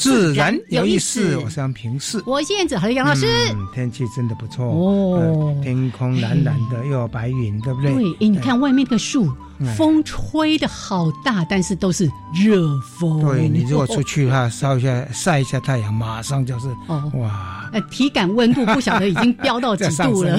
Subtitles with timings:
[0.00, 3.26] 自然有意思，我是杨平视，我是燕子，还有杨老师。
[3.74, 7.92] 天气真的不错哦，天空蓝蓝的，又有白云，对不对？
[7.92, 9.30] 对，哎，你看外面的树。
[9.76, 13.20] 风吹的好大，但是都是热风。
[13.20, 17.68] 对你如果出去的话，烧一下晒一下太阳，马上就是哦哇！
[17.70, 20.38] 呃，体感温度不晓得已经飙到几度了。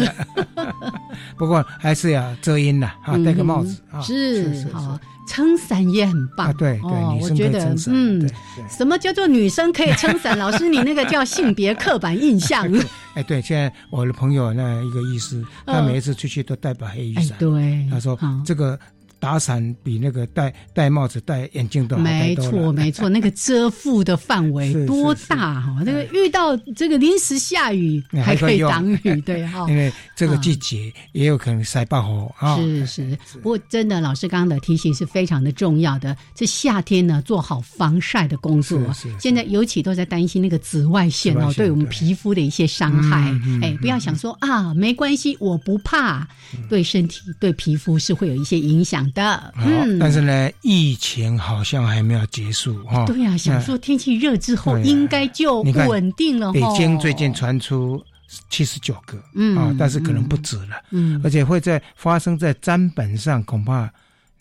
[1.38, 4.02] 不过还是要遮阴的啊，戴个帽子啊。
[4.02, 6.53] 是是好，撑伞也很棒。
[6.55, 7.94] 对对，女生可以撑伞。
[7.95, 8.30] 嗯，
[8.69, 10.38] 什么叫做女生可以撑伞？
[10.39, 12.67] 老师，你那个叫性别刻板印象。
[13.16, 17.38] 哎，对，现在我的朋友那一个医师，他每一次出去都带把黑雨伞。
[17.38, 18.80] 对，他说这个。
[19.22, 25.83] 打伞比那个戴戴帽子、戴眼镜都好没错，没错，那个遮覆的范围 多大哈！
[25.86, 29.69] 那个遇到这个临时下雨还可以挡雨，对哈。
[29.69, 32.58] 因为这个季节也有可能晒爆火啊。
[32.58, 36.17] 是是，不过真的，老师刚刚的提醒是非常的重要的。
[36.33, 38.81] 这夏天呢，做好防晒的工作。
[39.19, 43.31] 现在尤其都在担心那个紫外线哦，对我们皮肤的一些伤害。
[43.61, 46.27] 哎，不要想说啊，没关系，我不怕。
[46.67, 49.10] 对身体、对皮肤是会有一些影响。
[49.11, 53.05] 的，嗯，但是呢，疫情好像还没有结束哈。
[53.05, 56.52] 对呀，想说天气热之后应该就稳定了。
[56.52, 58.04] 北京最近传出
[58.49, 63.92] 七十九个，嗯啊，但是可能不止了，嗯，而且会在发生在砧板上，恐怕。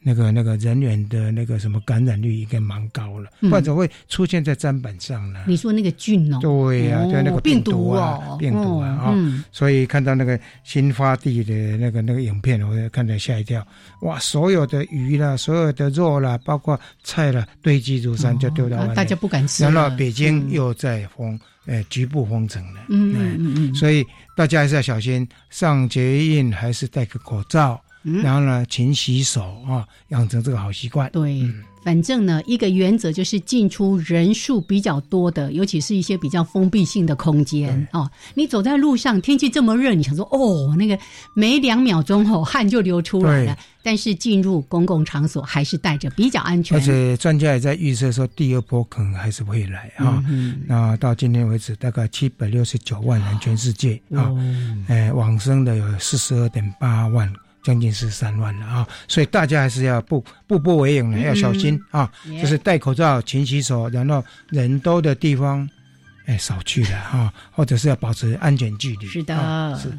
[0.02, 5.44] 那个那个人员的那个什么感染率应该蛮高了，或者会出现在砧板上呢？
[5.46, 6.38] 你说那个菌哦？
[6.40, 9.44] 对呀，对那个病毒啊，病毒啊啊！
[9.52, 13.66] 所以看到那个新发地的那个那个影片，我也看得吓一跳。
[14.00, 19.62] 哇，所有的鱼啦，所有的肉啦，包括菜啦，堆积如山，就丢到外面，大家不敢吃。
[19.64, 22.80] 然后北京又在封，呃，局部封城了。
[22.88, 24.02] 嗯嗯嗯，所以
[24.34, 27.78] 大家还是要小心，上捷运还是戴个口罩。
[28.02, 31.10] 然后呢，勤洗手啊，养成这个好习惯。
[31.10, 31.42] 对，
[31.84, 38.10] 反正呢，一个原则就是进出人数比较多的，尤其是一些比较封闭性的空间哦。
[38.34, 40.98] 你走在路上，天气这么热，你想说哦，那个
[41.34, 43.56] 没两秒钟哦，汗就流出来了。
[43.82, 46.76] 但是进入公共场所还是带着比较安全。
[46.76, 50.22] 而且专家也在预测说，第二波可能还是会来啊。
[50.66, 54.30] 那到今天为止，大概七百六十九万人，全世界啊，
[54.88, 57.30] 哎，往生的有四十二点八万。
[57.62, 62.10] 将近是三万了啊，所以大家还是要步步步为营的，要小心啊！
[62.40, 65.68] 就是戴口罩、勤洗手，然后人多的地方，
[66.24, 69.06] 哎，少去了哈，或者是要保持安全距离。
[69.06, 69.92] 是的，是。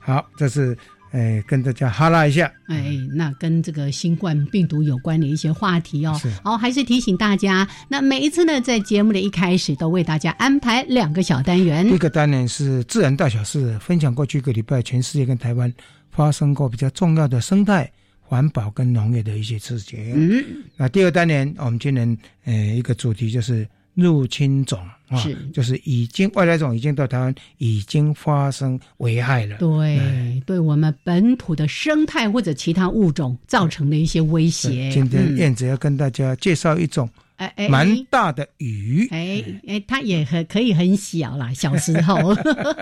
[0.00, 0.76] 好，这是
[1.12, 2.50] 哎，跟大家哈拉一下。
[2.68, 6.18] 哎，那跟这个新冠病毒有关的一些话题哦。
[6.42, 11.86] 好，还是提醒大家，那每一次呢，在节目的一开始都为大家安排两个小单元。
[11.92, 15.72] 一个单元是自然大小事，分享过去一个礼拜全世界跟台湾。
[16.14, 19.98] 发生过比较重要的生态环保跟农业的一些事情。
[20.14, 20.44] 嗯，
[20.76, 29.58] 那第二单元我们今年呃一个主题就是入侵种啊，就是已经外来种已经到台湾，已经发生危害了。
[29.58, 34.90] 对，对我们本土的生态或者其他物种造成的一些威胁。
[34.90, 37.08] 今天燕子要跟大家介绍一种。
[37.36, 42.34] 哎哎，蛮大的鱼，哎哎，它也很可以很小啦，小时候。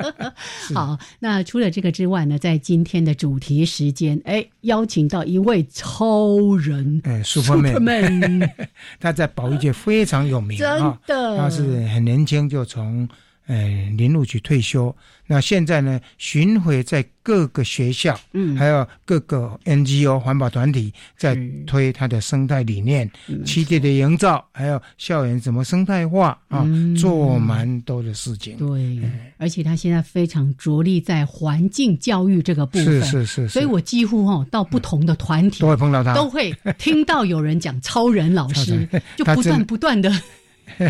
[0.75, 8.51] 好，那除了这个之外呢，在今天的主题时间，哎，邀请到一位超人，哎，Superman，
[9.01, 10.69] 他在保育界非常有名，真
[11.07, 13.09] 的，他是很年轻就从
[13.47, 14.95] 呃林务局退休。
[15.25, 23.11] 那现在呢，巡回在各个学校，嗯，还有各个 NGO 环保团体在推他的生态理念、
[23.47, 26.67] 栖地的营造，还有校园怎么生态化啊，
[27.01, 28.59] 做蛮多的事情。
[28.59, 29.01] 对，
[29.39, 33.49] 而且他现在非常着力在环境教育这个部分，是是是。
[33.49, 38.87] 所以我几乎哈到不同的团体都会碰到他，都会听到有人讲超人老师，
[39.17, 40.13] 就不断不断的。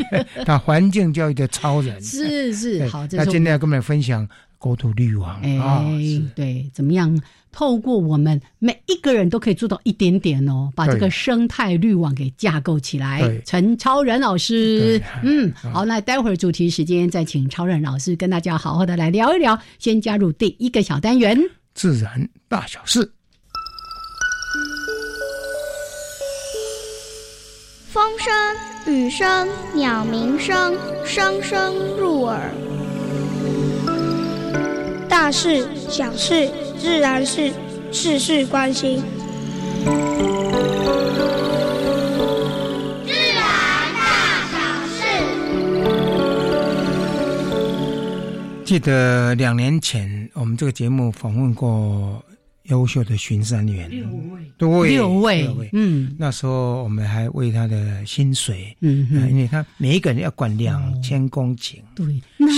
[0.45, 4.29] 他环境教育的超人是是好，那今天要跟我们分享
[4.59, 7.21] 国土绿网哎，对，怎么样？
[7.55, 13.43] 透过我们每一个人都可以做到一点点哦，把这个生态绿网给架构起来。
[13.45, 19.59] 陈超人老师，嗯，好，那待会儿主题时间再请超人老师跟大家好好的来聊一聊。
[19.79, 21.39] 先加入第一个小单元，
[21.75, 23.13] 自然大小事。
[27.91, 28.33] 风声、
[28.87, 30.75] 雨声、鸟鸣声，
[31.05, 32.51] 声声入耳。
[35.09, 37.53] 大事、小事、自然事，
[37.93, 39.01] 事事关心。
[43.07, 43.45] 自然
[43.95, 44.03] 大
[44.51, 44.59] 小
[44.89, 45.03] 事。
[48.65, 52.21] 记得两年前，我们这个节目访问过。
[52.73, 62.07] 优秀的巡山员，六位，对，六位，嗯，那时候我们还为他的薪水，嗯，因为他每一个人要管两千公顷，对，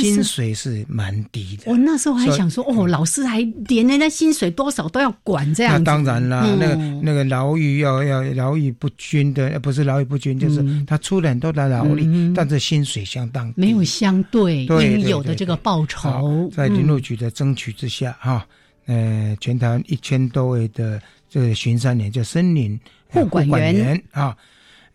[0.00, 1.64] 薪水是蛮低的。
[1.66, 5.74] 我那时候还想说，哦，老师还连人家薪水多少都要管这样。
[5.74, 16.48] 那当然啦，那个那个劳役要要劳役不均的，不是劳役不均，就是他出了很多的劳力，但是薪水相当没有相对应有的这个报酬。
[16.54, 18.46] 在林路局的争取之下，哈。
[18.86, 22.78] 呃，全台一千多位的这个巡山员，叫森林
[23.08, 24.36] 护管员啊。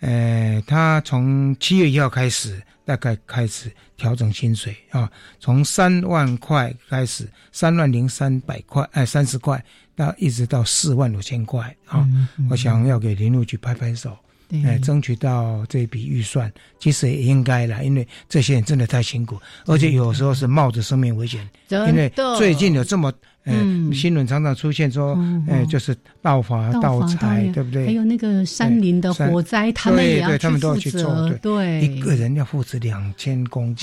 [0.02, 9.62] 呃，他从七月一号开始，大概开始调整薪水啊，从三万块开始，三万零三百块，哎，三十块，
[9.98, 12.08] 到一直到四万五千块啊。
[12.50, 14.18] 我想要给林路局拍拍手，
[14.64, 16.50] 哎，争取到这笔预算，
[16.80, 23.12] 其实也应该了，因为这些人真的太辛苦，而且有时候是冒着生命危险，因为最近有这么。
[23.50, 25.18] 嗯，新闻常常出现说，
[25.48, 27.86] 哎，就是盗伐盗采，对不对？
[27.86, 30.38] 还有那个山林的火灾，他们也要
[30.78, 31.30] 去做。
[31.42, 33.76] 对，一个人要负责两千公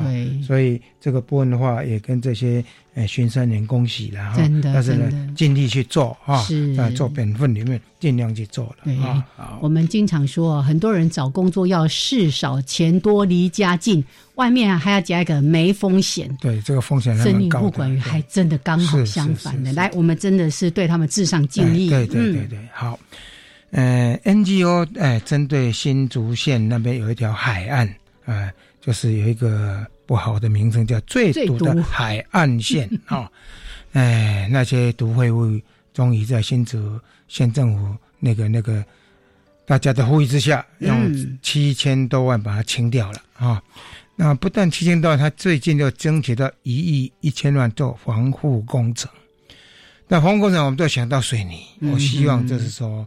[0.00, 2.64] 顷，对，所以这个部分的话，也跟这些。
[2.96, 4.36] 哎，巡山员恭喜了哈！
[4.38, 6.42] 真的，但是呢，尽力去做啊，
[6.74, 9.58] 在做本分里面尽量去做了啊。
[9.60, 14.02] 我们经常说，很多人找工作要事少钱多离家近，
[14.36, 16.34] 外面还要加一个没风险。
[16.40, 17.60] 对，这个风险很高。
[17.60, 19.70] 不管还真的刚好相反的。
[19.74, 21.90] 来，我们真的是对他们致上敬意。
[21.90, 22.98] 对对对对，好。
[23.72, 27.86] 呃，NGO 哎，针对新竹县那边有一条海岸
[28.24, 28.50] 啊，
[28.86, 29.84] 就是有一个。
[30.06, 33.28] 不好的名称叫最毒的海岸线啊！
[33.90, 35.60] 哎，那些毒废物
[35.92, 36.78] 终于在新竹
[37.26, 38.84] 县政府那个那个
[39.66, 41.12] 大家的呼吁之下，用
[41.42, 43.60] 七千多万把它清掉了啊！
[44.14, 49.10] 那不但七千多万，他最近又争取到一亿一千万做防护工程。
[50.06, 53.04] 那防护工程我们都想到水泥，我希望就是说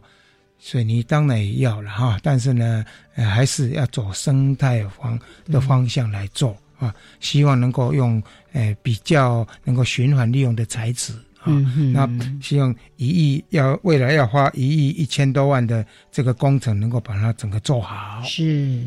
[0.60, 2.84] 水泥当然也要了哈，但是呢，
[3.14, 6.56] 还是要走生态方的方向来做。
[6.78, 8.22] 啊，希望能够用
[8.54, 11.52] 诶比较能够循环利用的材质啊，
[11.92, 12.08] 那
[12.40, 18.22] 希望一亿要未来要花一亿一千多万的这个工程能够把它整个做好。
[18.22, 18.82] 是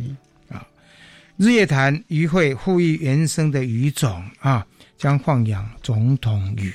[0.49, 0.65] 啊，
[1.37, 4.65] 日月潭鱼会呼吁原生的鱼种啊，
[4.97, 6.73] 将放养总统鱼，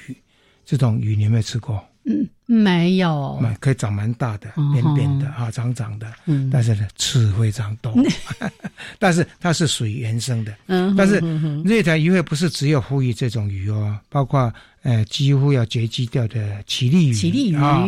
[0.64, 1.84] 这种鱼你有没有吃过？
[2.08, 7.94] 嗯，没有，可以长蛮大的，扁扁的啊，长长的，嗯，但是呢，刺非常多，
[8.98, 11.20] 但是它是属于原生的，嗯，但是
[11.66, 14.50] 这条鱼会不是只有呼吁这种鱼哦，包括
[14.82, 17.56] 呃几乎要绝迹掉的奇力鱼，奇力鱼。
[17.56, 17.86] 啊，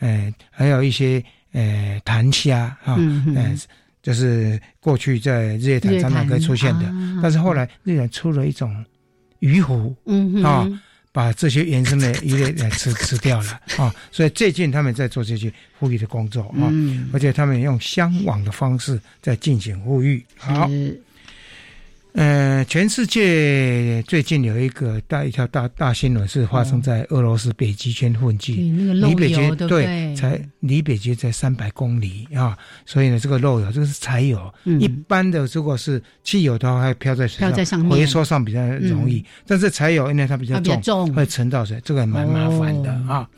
[0.00, 1.22] 呃，还有一些
[1.52, 3.56] 呃潭虾啊，嗯，
[4.02, 8.84] 就是过去在日月潭常常可以出现的，但是后来日月潭出了一种
[9.38, 10.68] 鱼湖，嗯啊。
[11.12, 16.70] 把这些原生的鱼类来吃吃掉了啊， 所以最近他们在做这些呼吁的工作啊，
[17.12, 20.24] 而且他们用相往的方式在进行呼吁。
[20.36, 20.68] 好。
[22.12, 43.28] 呃，全世界最近有一个大一条大大新闻是发生在俄罗斯北极圈附近，离北极对才离北极在三百公里啊，所以呢，这个漏油这个是柴油，一般的如果是汽油的话，还飘在飘在上面，回收上比较容易，但是柴油因为它比较重，会沉到水，这个蛮麻烦的啊，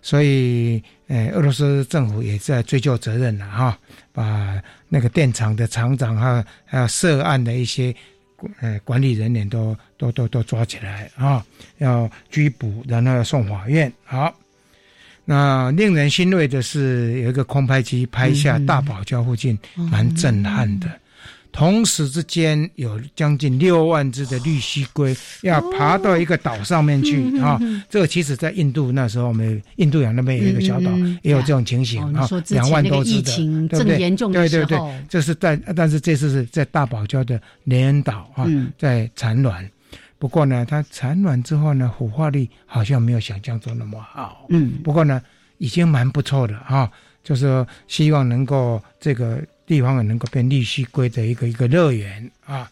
[0.00, 3.78] 所以呃，俄罗斯政府也在追究责任了哈，
[4.10, 4.58] 把
[4.88, 7.94] 那个电厂的厂长哈，还有涉案的一些。
[8.60, 11.44] 呃管理人员都都都都抓起来啊，
[11.78, 13.92] 要拘捕，然后要送法院。
[14.04, 14.34] 好，
[15.24, 20.88] 那令人欣慰的是，有一个空拍机拍下大堡礁附近，蛮震撼的。
[21.52, 27.60] 同时之间，有将近六万只的绿蜥龟要爬到一个岛上面去啊！
[27.90, 30.90] 这个其实在印度那时候，我们印度洋那边有一个小岛，
[31.20, 33.98] 也有这种情形啊，两万多只的，对不对？
[34.32, 34.78] 对对对，
[35.10, 38.46] 这是在，但是这次是在大堡礁的连恩岛啊，
[38.78, 39.70] 在产卵。
[40.18, 44.46] 不过呢，它产卵之后呢，孵化率好像没有想象中那么好。
[44.48, 45.20] 嗯，不过呢，
[45.58, 46.90] 已经蛮不错的啊，
[47.22, 49.38] 就是希望能够这个。
[49.72, 52.70] 地方也能够变绿蜥龟的一个一个乐园啊！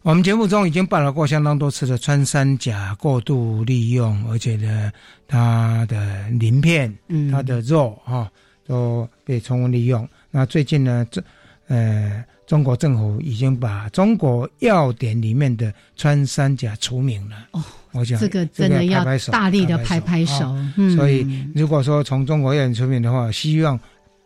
[0.00, 4.90] 我们节目中已经报道过相当多次的穿山甲过度利用，而且呢，
[5.26, 6.90] 它的鳞片、
[7.30, 8.30] 它的肉啊
[8.66, 10.08] 都被充分利用。
[10.30, 11.22] 那最近呢，这
[11.66, 17.48] 呃，中国政府已经把中国药典里面的穿山甲除名了。
[17.50, 20.56] 哦，我想这个真的要大力的拍拍手。
[20.96, 23.78] 所以，如果说从中国药典除名的话，希望。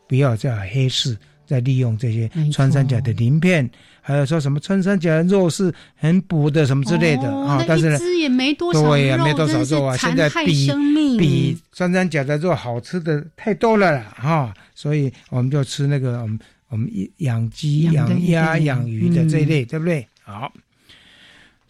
[0.07, 1.17] 不要在黑市
[1.47, 3.69] 再利用这些穿山甲的鳞片，
[4.01, 7.63] 还有说什么穿山甲肉是很补的什么之类的啊？
[7.67, 9.97] 但是呢，也没多少对呀，没多少肉啊。
[9.97, 10.71] 现在比
[11.19, 20.07] 比穿山甲的肉好吃的太多了哈，所以我们就吃那个我们我们养鸡、养鸭、养鱼的这一类，对不对？
[20.23, 20.51] 好，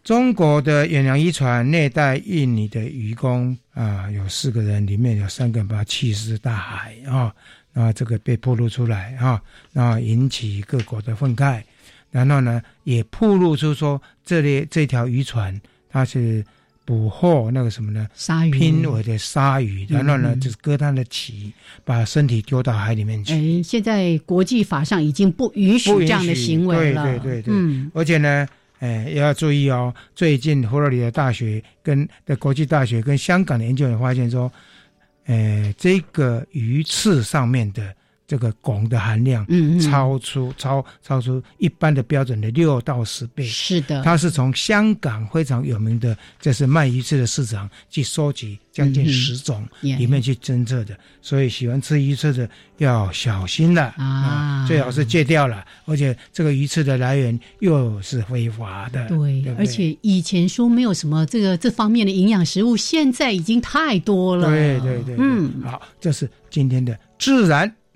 [0.04, 7.34] 中国的远洋渔船内带印尼的渔工啊，有四个人，里面有三个人把弃尸大海啊。
[7.74, 9.40] 啊，这个被暴露出来啊，
[9.72, 11.62] 那引起各国的愤慨，
[12.10, 16.44] 然后呢，也暴露出说这里这条渔船它是
[16.84, 18.06] 捕获那个什么呢？
[18.14, 21.50] 鲨鱼，濒危的鲨鱼，然后呢，就是割它的鳍，
[21.82, 23.32] 把身体丢到海里面去。
[23.32, 27.04] 哎，现在国际法上已经不允许这样的行为了。
[27.04, 28.46] 对对对对，嗯，而且呢，
[28.80, 34.52] 哎，也要注意哦，最近佛罗里达大学跟的国际大学跟香港的研究员发现说。
[35.26, 37.94] 呃，这个鱼翅上面的
[38.26, 43.44] 这个汞的含量，嗯嗯，超出超超出一般的标准的六到十倍。
[43.44, 52.48] 是的，它是从香港非常有名的，这是卖鱼翅的市场去收集将近十种里面去侦测的，所以喜欢吃鱼翅的
[52.78, 55.64] 要小心了啊，最好是戒掉了。
[55.84, 64.48] 而且这个鱼翅的来源又是非法的，对，而且以前说没有什么这个这方面的营养食物，现在已经太多了。
[64.48, 67.70] 对对对，嗯，好，这是今天的自然。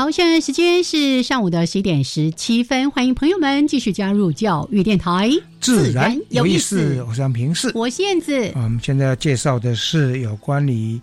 [0.00, 5.30] 好，现在时间是上午的十一点十七分，欢迎朋友们继续加入教育电台，
[5.60, 7.04] 自然有意思。
[7.06, 8.50] 我是杨平视，我燕子。
[8.54, 10.98] 我们现在要介绍的是有关于，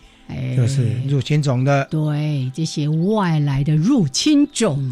[0.57, 4.83] 就是入侵种的，对这些外来的入侵种。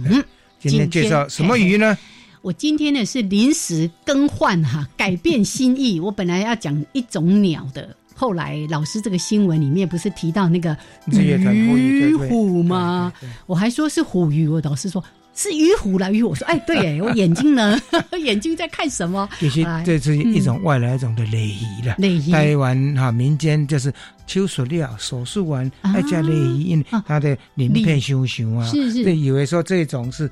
[0.59, 1.97] 今天介绍什么鱼呢？
[2.43, 5.99] 我今天呢是临时更换哈，改变心意。
[5.99, 10.75] 我本来要讲一种鸟的，后来老师这个新闻里面不是提到那个
[11.07, 13.11] 鱼虎吗？
[13.45, 15.03] 我还说是虎鱼，我老师说。
[15.37, 17.77] 是鱼虎来鱼，我说哎，对， 我眼睛呢？
[18.23, 19.27] 眼睛在看什么？
[19.37, 21.97] 其实这是一种外来一种的礼仪了。
[22.31, 23.93] 台湾哈民间就是
[24.27, 30.29] 手术了，手术完爱加礼仪，因为它的鳞片修修啊，是是，以为说这种是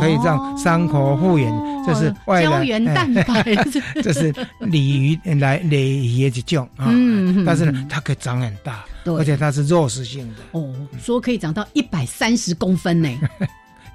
[0.00, 1.52] 可以让伤口复原，
[1.86, 3.42] 这是外来胶原蛋白，
[4.02, 6.88] 这是鲤鱼来鲤鱼的一种啊。
[6.90, 7.44] 嗯。
[7.44, 10.34] 但是呢，它可以长很大，而且它是肉食性的。
[10.52, 13.08] 哦，说可以长到一百三十公分呢。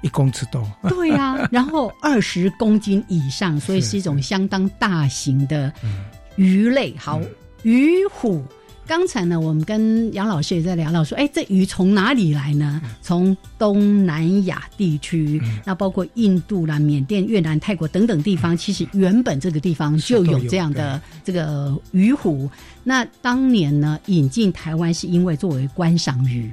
[0.02, 5.70] 一公尺多，对呀，然后二十公斤以上，所以是一种相当大型的
[6.36, 6.94] 鱼类。
[6.96, 7.20] 好，
[7.64, 8.42] 鱼虎。
[8.90, 12.82] 刚才呢，我们跟杨老师也在聊到说，哎，这鱼从哪里来呢？
[13.00, 22.50] 从东南亚地区，那包括印度啦、缅甸、越南、泰国等等地方，其实原本这个地方就有这样的这个鱼虎。
[22.82, 26.52] 那当年呢，引进台湾是因为作为观赏鱼。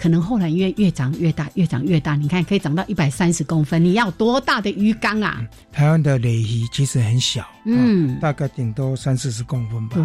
[0.00, 5.46] 可能后来因为越长越大，越长越大，你看可以长到一百三十公分，你要多大的鱼缸啊？
[5.70, 9.96] 台湾的鲢鱼其实很小，嗯，大概顶多三四十公分吧。
[9.96, 10.04] 对，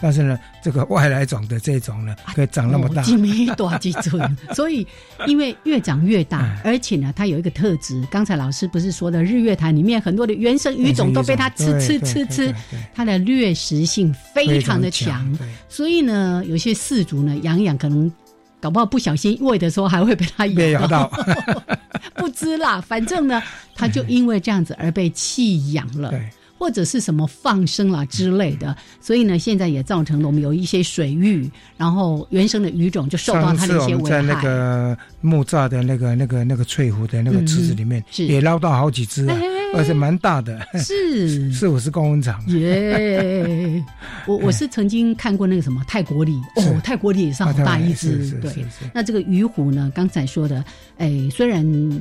[0.00, 4.36] 但是呢，这个外来种的这种呢，可以长那么大，几米多几寸。
[4.54, 4.86] 所以，
[5.26, 8.00] 因为越长越大，而且呢，它有一个特质。
[8.12, 12.54] 刚才老师不是说的，日月潭里面很多的原生鱼种都被它吃吃吃吃，
[12.94, 15.36] 它的掠食性非常的强。
[15.68, 18.10] 所以呢，有些氏族呢，养养可能。
[18.64, 21.06] 搞不好不小心喂的时候还会被它咬到，
[22.16, 22.80] 不知啦。
[22.80, 23.42] 反正呢，
[23.74, 26.10] 它就因为这样子而被弃养了。
[26.56, 34.10] 或者是什么放生啦之类的，所以呢，现在也造成了我们有一些水域，然后原生的鱼种就受到它的一些危害。
[34.10, 39.28] 在那个木栅的那个、那个、那个翠湖的那个池子里面，也捞到好几只，
[39.74, 42.42] 而且蛮大的，是四五十公分长。
[42.48, 43.84] 耶！
[44.26, 48.30] 我 我是曾经看过那个什么泰国鲤，哦，泰国鲤也是好大一只。
[48.40, 49.90] 对，那这个鱼虎呢？
[49.94, 50.64] 刚才说的，
[50.98, 52.00] 哎，虽然。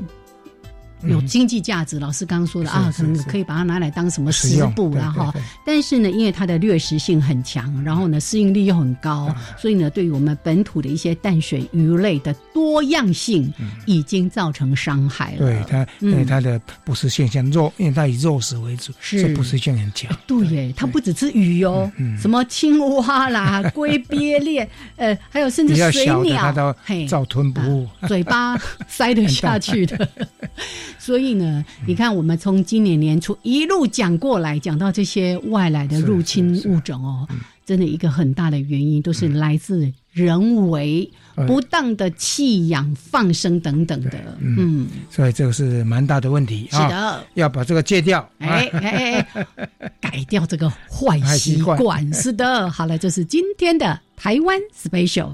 [1.08, 5.34] 有经济价值，老师刚刚说的啊，可能可以把它拿来当什么食补了哈。
[5.66, 13.54] 但是呢，因为它的掠食性很强，然后呢适应力又很高，所以呢，对于我们本土的一些淡水鱼类的多样性，
[13.86, 15.40] 已经造成伤害了。
[15.40, 19.34] 对它，因为它的捕食现象肉，因为它以肉食为主，是。
[19.34, 20.16] 捕食性很强。
[20.28, 21.92] 对耶，它不只吃鱼哦，
[22.22, 26.76] 什么青蛙啦、 龟鳖类，呃，还有甚至水鸟，它都
[27.08, 28.56] 照吞不误，嘴巴
[28.88, 30.08] 塞得下去的。
[30.98, 37.28] 所以呢，你看，我们从今年年初一路讲过来，讲到这些外来的入侵物种哦，
[37.66, 41.10] 真的一个很大的原因都是来自人为
[41.48, 44.38] 不当的弃养、放生等等的。
[44.40, 49.48] 嗯，所以这个是蛮大的问题啊，是的，要把这个戒掉，哎哎哎，
[50.00, 52.14] 改掉这个坏习惯。
[52.14, 55.32] 是的，好了，这是今天的台湾 special。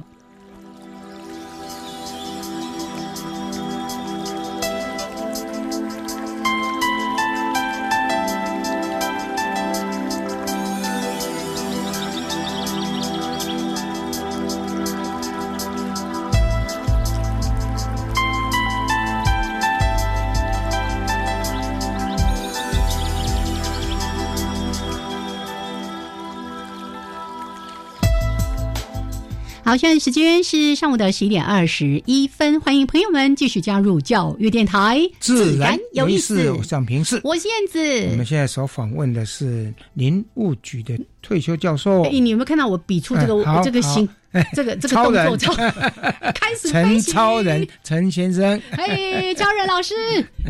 [29.69, 36.49] 好，现在时间是上午的十一点二十一分，欢迎朋友们继续加入教育电台，自然有意思。
[36.49, 38.09] 我向平视，我是燕子。
[38.09, 42.01] 我们现在所访问的是林务局的退休教授。
[42.01, 44.09] 哎，你有没有看到我比出这个这个形，
[44.55, 45.37] 这个这个动作？
[45.37, 45.53] 超
[46.33, 48.59] 开始陈超人，陈先生。
[48.71, 49.93] 哎，超人老师。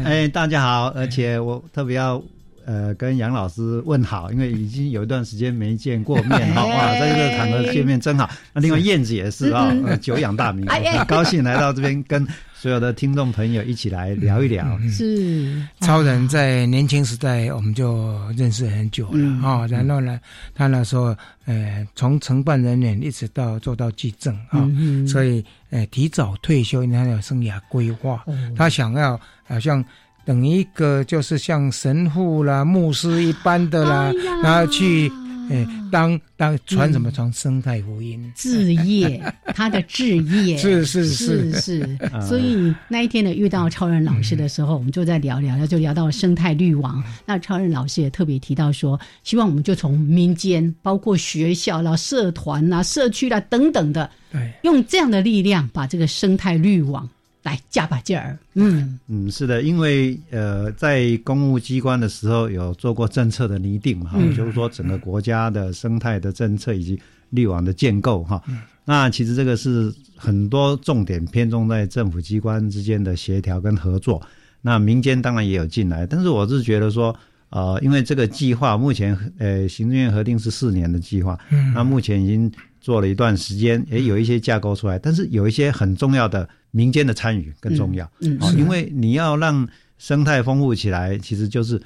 [0.02, 2.24] 哎，大家好，而且我特别要。
[2.70, 8.30] 呃，跟杨老师问好，因为已经有一段时间没见过面 哈，哇，在这个场合见面真好。
[8.54, 14.78] 那另外燕子也是啊，久仰大名，很高兴来到这边跟所有的听众朋友一起来聊一聊。
[14.88, 20.20] 是超人在年轻时代我们就认识很久了啊，然后呢，
[20.54, 21.06] 他那时候
[21.46, 24.70] 呃从承办人员一直到做到记政啊，
[25.08, 28.24] 所以呃提早退休，因为他有生涯规划，
[28.56, 29.84] 他想要好像。
[30.30, 34.14] 等一个就是像神父啦、牧师一般的啦，
[34.44, 35.12] 然后去
[35.50, 38.32] 诶当当传什么传生态福音？
[38.36, 39.20] 置业，
[39.56, 40.56] 他的置业。
[40.56, 41.52] 是是是。
[41.54, 47.04] 是，所以那一天呢遇到超人老师的时候，我们就在聊聊，就聊到生态绿网。
[47.26, 57.10] 那超人老师也特别提到说，希望我们就从民间，包括学校啦、社团啦、社区啦等等的，对，用这样的力量把这个生态绿网。
[57.50, 59.00] 来加把劲儿，嗯。
[59.08, 67.00] 嗯，是的，因为呃，在公务机关的时候有做过政策的拟定哈，就是说整个国家的生态的政策以及
[67.32, 68.42] 绿网的建构哈，
[68.86, 74.22] 那其实这个是很多重点偏重在政府机关之间的协调跟合作，
[74.62, 77.16] 那民间当然也有进来，但是我是觉得说，
[77.50, 81.74] 呃，因为这个计划目前呃行政院核定是四年的计划，嗯。
[81.74, 86.48] 那目前已经做了一段时间，也有一些架构出来，但是有一些很重要的。
[86.72, 91.82] 民间的参与更重要，嗯，因为你要让生态丰富起来，其实就是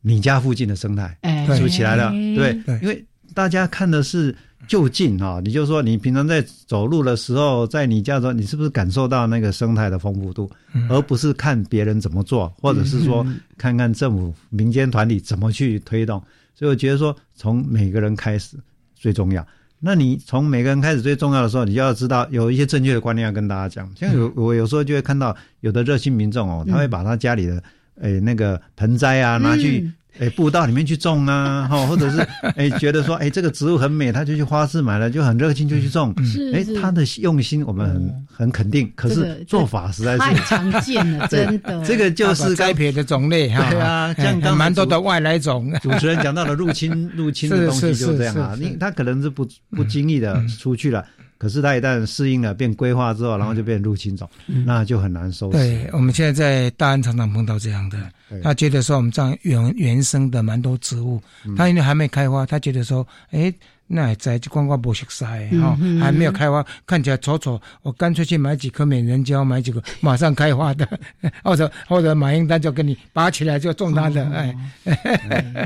[0.00, 1.16] 你家附近的生态
[1.54, 4.34] 是不是起来了，对，因为大家看的是
[4.66, 10.50] 就近啊，你就说你平常在走路的时候，在你家的时候，你是不是感受到那个生态的丰富度，
[10.88, 16.22] 而不是看别人怎么做，或者是说看看政府民间团体怎么去推动，
[16.54, 18.56] 所以我觉得说从每个人开始
[18.94, 19.46] 最重要。
[19.80, 23.90] 那你从每个人开始最重要的时候，你就要知道有一些正确的观念要跟大家讲。
[23.94, 27.62] 像有我有时候就会看到有的热心民众哦，他会把他家里的
[28.00, 32.18] 诶那个盆栽啊拿去哎，步道里面去种啊， 哈，或者是
[32.56, 36.12] 哎，觉得说哎，这个植物很美，他就去花市买了，就很热情就去种。
[36.24, 41.84] 是，哎，他的用心我们很很肯定，可是做法实在是太常见了， 真的。
[41.84, 45.72] 这个就是栽培的种类哈，对啊，像刚蛮多的外来种。
[45.80, 51.04] 主持人讲到了入侵入侵的东西 就这样啊，你他可能是不不经意的出去了。
[51.38, 54.28] 可是它一旦适应了变规划之后，然后就变入侵种，
[54.66, 55.58] 那就很难收拾。
[55.58, 57.98] 对，我们现在在大安常常碰到这样的，
[58.42, 61.22] 他觉得说我们这样原原生的蛮多植物，
[61.56, 63.54] 他因为还没开花，他觉得说，哎，
[63.86, 70.86] 那在就光光不熟晒哈，还没有开花，看起来丑丑，我干脆去买几颗美人蕉，买几个马上开花的，
[71.44, 74.54] 或者或者马英丹就跟你拔起来就种它的，哎。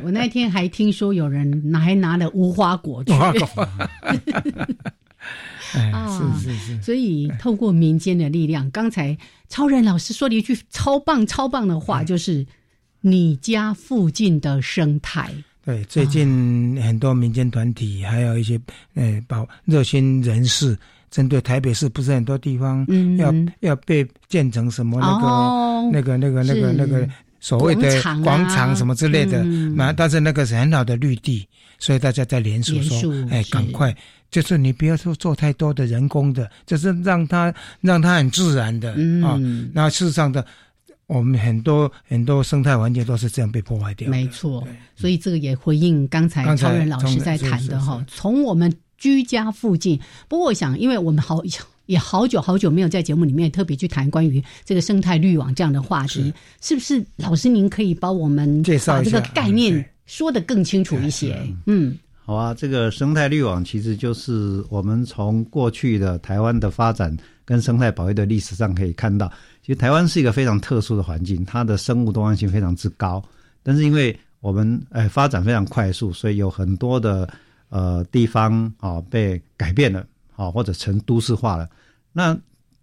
[0.04, 3.12] 我那天还听说有人拿还拿了无花果去。
[5.92, 9.16] 啊，是是是，所以透过民间的力量，刚才
[9.48, 12.46] 超人老师说了一句超棒超棒的话，就是
[13.00, 15.30] 你家附近的生态。
[15.64, 18.60] 对，最近很多民间团体，还有一些
[18.94, 20.76] 呃保热心人士，
[21.10, 27.08] 针对台北市不是很多地方要要被建成什么那个那个那个那个那个
[27.40, 33.96] 所谓的广场什么之类的，那但是那个是很好的绿地，所以大家在联署说，哎，赶快。
[34.32, 38.90] 就是你不要说做太多的人工的，就是让它让它很自然的
[39.22, 39.38] 啊。
[39.74, 40.44] 那事实上的，
[41.06, 44.08] 我们很多很多生态环境都是这样被破坏掉。
[44.08, 44.66] 没错，
[44.96, 48.02] 所以这个也回应刚才超人老师在谈的哈。
[48.08, 51.42] 从我们居家附近，不过我想，因为我们好
[51.84, 57.04] 也好久好久没有在节目里面特别去谈关于这个生态滤网这样的话题，是不是？
[57.16, 61.38] 老师您可以帮我们介绍这个概念说的更清楚一些？
[61.66, 61.98] 嗯。
[62.32, 67.14] 好啊，这个生态滤网其实就是我们从过去的台湾的发展
[67.44, 73.22] 跟生态保育的历史上可以看到，其实台湾是一个非常特殊的环境，它的生物多样性非常之高。
[73.62, 77.28] 但是因为我们哎发展非常快速，所以有很多的
[77.68, 81.68] 呃地方啊被改变了，好或者成都市化了。
[82.14, 82.34] 那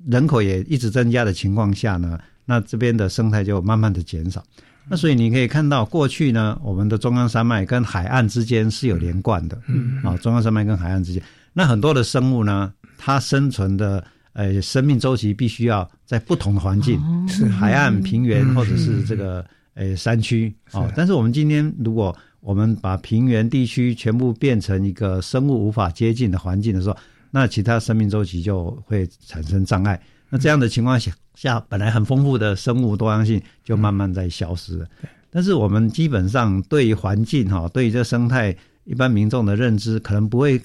[0.06, 4.44] 人口也一直增加的情况下呢，那这边的生态就慢慢的减少。
[4.90, 11.22] 那所以你可以看到，过去呢，我们的中央山脉跟海岸之间是有连贯的，嗯，啊，中央山脉跟海岸之间，
[11.54, 17.46] 那很多的生物呢，它生存的呃生命周期必须要在不同的环境，是。
[17.46, 26.98] 海岸、平原或者是这个呃山区，哦，但是我们今天如果我们把平原地区全部变成一个生物无法接近的环境的时候，
[27.32, 30.02] 那其他生命周期就会产生障碍。
[30.30, 34.86] 那这样的情况下，下本来很丰富的生物多样性就慢慢在消失了。
[35.32, 40.62] 但是我们基本上对于环境哈，对于这生态，一般民众的认知可能不会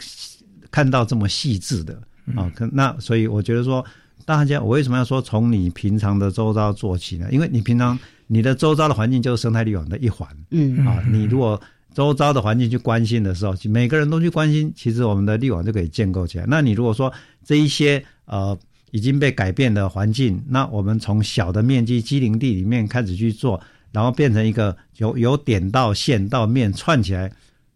[0.72, 1.96] 看到这么细致的
[2.34, 2.50] 啊。
[2.56, 3.84] 可那所以我觉得说，
[4.24, 7.28] 大家我为什么要说从你平常的周遭做起呢？
[7.30, 10.28] 因为你平常你的周遭的环境就是生态绿网的一环。
[10.50, 11.60] 嗯啊，你如果
[11.94, 16.44] 周遭的环境去关心的时候，每个人都去关心，其实我们的绿网就可以建构起来。
[16.48, 17.12] 那你如果说
[17.44, 18.58] 这一些呃。
[18.94, 27.28] 已经被改变的环境，那我们从小的面积机林地里面开始去做，然后变成一个由由点到线到面串起来，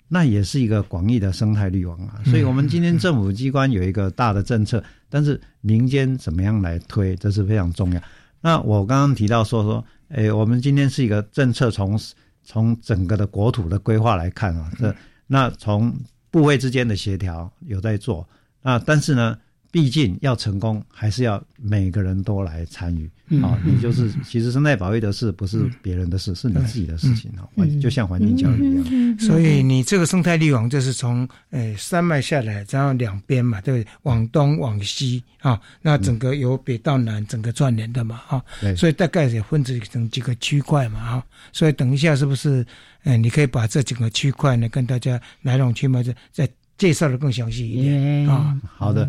[0.06, 2.22] 那也是一个广义的生态绿网啊。
[2.24, 8.00] 所以，我们今天政府机关有一个大的政策，但是民间怎么样来推，这是非常重要。
[8.40, 11.98] 那我刚刚提到说说，诶，我们今天是一个政策从
[12.44, 14.94] 从整个的国土的规划来看啊，这
[15.26, 15.92] 那从
[16.30, 18.24] 部位之间的协调有在做
[18.62, 19.36] 啊，但是呢。
[19.70, 23.08] 毕竟要成功，还是要每个人都来参与
[23.42, 23.58] 啊！
[23.64, 27.44] 你就是其实生态保育的事，不是别人的事，是你自己的事情啊！
[27.80, 29.18] 就像环境教育一样。
[29.18, 38.42] 所以你这个生态绿网就是从诶山脉下来，然后两边嘛，对，往东往西啊，那整个由北到南整个串联的嘛，啊，
[38.74, 42.64] 所以大概也分成几个区块嘛，啊，所以等一下是不是？
[43.04, 48.56] 诶，你可以把这几个区块呢，跟大家来龙去脉再再介绍的更详细一点啊。
[48.76, 49.06] 好的。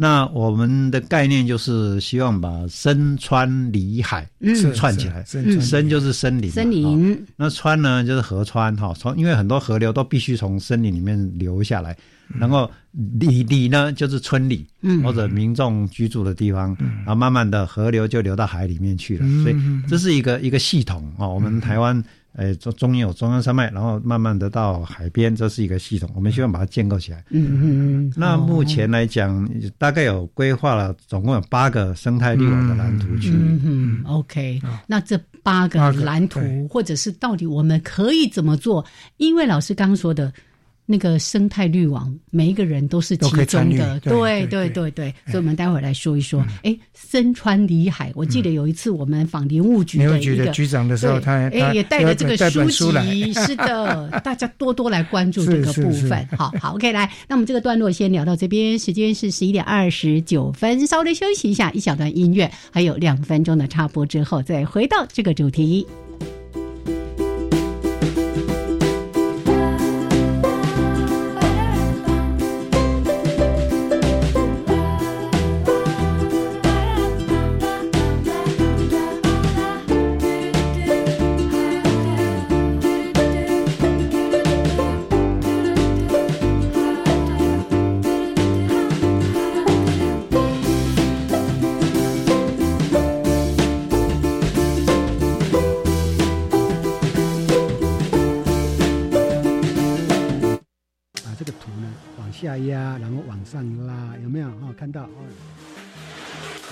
[0.00, 4.24] 那我们的概念就是希望把深川里海
[4.76, 7.26] 串起来，森就是森林，森林。
[7.34, 11.96] 那川呢就是河川哈，从因为很多河流都必须从森林里面流下来，
[12.38, 12.70] 然后
[13.18, 14.64] 里里呢就是村里
[15.02, 19.56] 或者民众居住的地方，然后慢慢的河流就流到海里面去了，所以
[19.88, 21.26] 这是一个一个系统啊。
[21.26, 22.00] 我们台湾。
[22.38, 26.08] 哎，中中间有中央山脉，然后慢慢的到海边，这是一个系统。
[26.14, 27.24] 我们希望把它建构起来。
[27.30, 27.60] 嗯嗯
[28.06, 28.12] 嗯。
[28.16, 33.32] 那目前来讲，大概有规划了，总共有八个生态绿网的蓝图区。
[33.32, 34.02] 嗯嗯。
[34.04, 38.84] OK，那这八个蓝图，或者是到底我们可以怎么做？
[39.16, 40.32] 因为老师刚刚说的，
[40.90, 45.14] 那个生态滤网，每一个人都是其中的，对对对对。
[45.26, 46.42] 所以，我们待会儿来说一说。
[46.62, 52.34] 哎，身川里海，我记得有一次我们访林务局的一个局长的时候，他哎也带了这个
[52.70, 56.26] 书籍，是的， 大家多多来关注这个部分。
[56.34, 65.86] 好好，OK，来，那我们这个段落先聊到这边，时间是十一点二十九分，稍微休息一下，一小段音乐，还有两分钟的插播之后，再回到这个主题。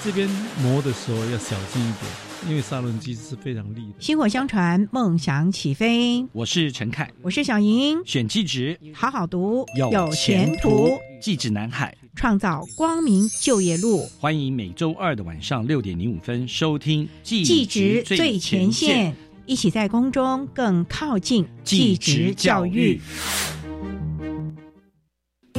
[0.05, 0.29] 这边
[0.63, 2.05] 磨的时候要小心一点，
[2.49, 3.95] 因为砂轮机是非常利的。
[3.99, 6.25] 薪火相传，梦想起飞。
[6.33, 7.99] 我是陈凯，我是小莹。
[8.05, 10.91] 选技职，好好读，有前途。
[11.21, 14.07] 技职南海，创造光明就业路。
[14.21, 19.13] 欢迎每周二的晚上六点零五分收听技职最前线，
[19.47, 23.01] 一起在宫中更靠近技职教育。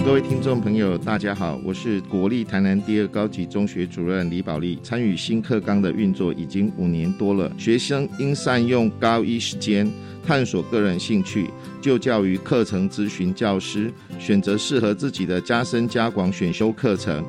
[0.08, 4.80] 各位听众朋友，大家好，我是国立台南第二高级中学主任李宝利。
[4.82, 9.86] 参与新课纲的运作已经五年多了，学生应善用高一时间
[10.26, 11.50] 探索个人兴趣，
[11.82, 17.22] 就教于课程咨询教师，选择适合自己的加深加广选修课程，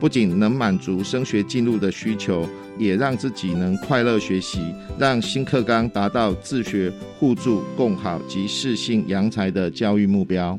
[0.00, 4.58] 不仅能满足升学进入的需求，也让自己能快乐学习，
[4.98, 10.58] 让新课纲达到自学、互助、共好及适性扬才的教育目标。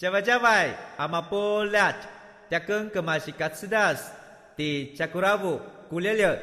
[0.00, 1.94] 加外加外，阿玛波拉，
[2.48, 4.10] 扎根格玛西卡斯达斯，
[4.56, 5.60] 的加古拉布
[5.90, 6.40] 古列列。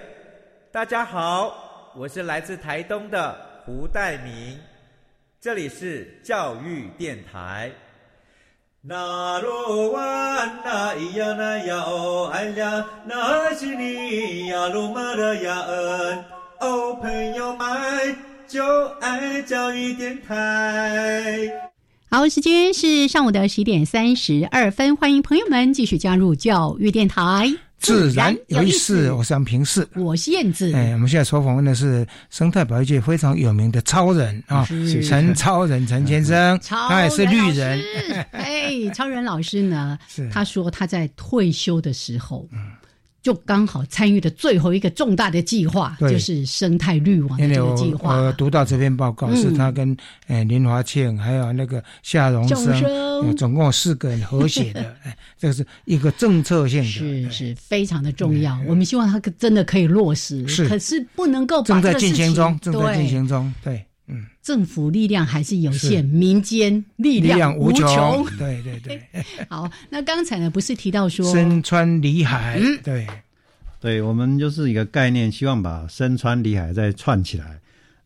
[0.71, 4.59] 大家好，我是来自台东的胡代明，
[5.41, 7.71] 这里是教育电台。
[8.79, 10.01] 那罗哇
[10.63, 16.25] 那咿呀那呀哦哎呀，那是你呀鲁玛的呀恩
[16.59, 18.15] 哦，朋友们
[18.47, 21.49] 就爱教育电台。
[22.09, 29.11] 好，时间是上午的十点三十二分，欢迎朋友们继续加入教育电台，自然有意思。
[29.11, 30.71] 我是杨平世，我是燕子。
[30.73, 34.65] 哎，我们现在所访问的是生态保育界非常有名的超人啊，
[35.05, 37.83] 陈超人陈先生， 他也是绿人。
[38.31, 39.99] 哎， 超人老师呢？
[40.31, 42.47] 他说他在退休的时候。
[43.27, 48.15] 就刚好参与的最后一个重大的计划，就是生态绿网的这个计划。
[48.15, 49.93] 我读到这篇报告，是他跟
[50.27, 54.95] 呃林华庆还有那个夏荣生，总共四个人合写的。
[55.03, 58.57] 哎，这个是一个政策性的，是是非常的重要。
[58.65, 63.83] 我们希望他真的可以落实，是可是不能够正在进行中，正在进行中，对。
[64.09, 68.25] 嗯，政府力量还是有限，民间力量无穷。
[68.37, 69.01] 对对 对。
[69.49, 72.57] 好，那刚才呢，不是提到说身穿里海？
[72.57, 73.05] 嗯，对，
[73.81, 77.59] 对，我们就是一个概念，希望把身穿里海再串起来。